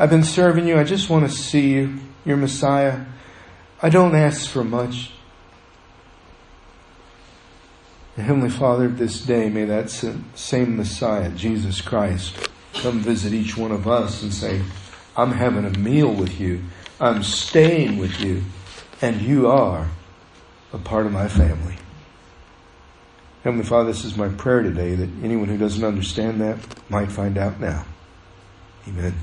I've 0.01 0.09
been 0.09 0.25
serving 0.25 0.67
you. 0.67 0.79
I 0.79 0.85
just 0.85 1.11
want 1.11 1.31
to 1.31 1.37
see 1.37 1.73
you. 1.73 1.99
You're 2.25 2.39
Messiah. 2.39 3.05
I 3.83 3.91
don't 3.91 4.15
ask 4.15 4.49
for 4.49 4.65
much. 4.65 5.13
And 8.17 8.25
Heavenly 8.25 8.49
Father, 8.49 8.89
this 8.89 9.21
day, 9.21 9.51
may 9.51 9.67
that 9.67 9.91
same 9.91 10.79
Messiah, 10.79 11.29
Jesus 11.33 11.83
Christ, 11.83 12.49
come 12.73 13.01
visit 13.01 13.35
each 13.35 13.59
one 13.59 13.73
of 13.73 13.87
us 13.87 14.23
and 14.23 14.33
say, 14.33 14.63
I'm 15.19 15.33
having 15.33 15.67
a 15.67 15.79
meal 15.79 16.15
with 16.15 16.41
you. 16.41 16.63
I'm 16.99 17.23
staying 17.23 17.99
with 17.99 18.23
you. 18.23 18.45
And 19.03 19.21
you 19.21 19.49
are 19.49 19.91
a 20.73 20.79
part 20.79 21.05
of 21.05 21.13
my 21.13 21.29
family. 21.29 21.77
Heavenly 23.45 23.67
Father, 23.67 23.89
this 23.89 24.07
is 24.07 24.17
my 24.17 24.31
prayer 24.31 24.63
today 24.63 24.95
that 24.95 25.11
anyone 25.23 25.49
who 25.49 25.59
doesn't 25.59 25.85
understand 25.85 26.41
that 26.41 26.59
might 26.89 27.13
find 27.13 27.37
out 27.37 27.61
now. 27.61 27.85
Amen. 28.89 29.15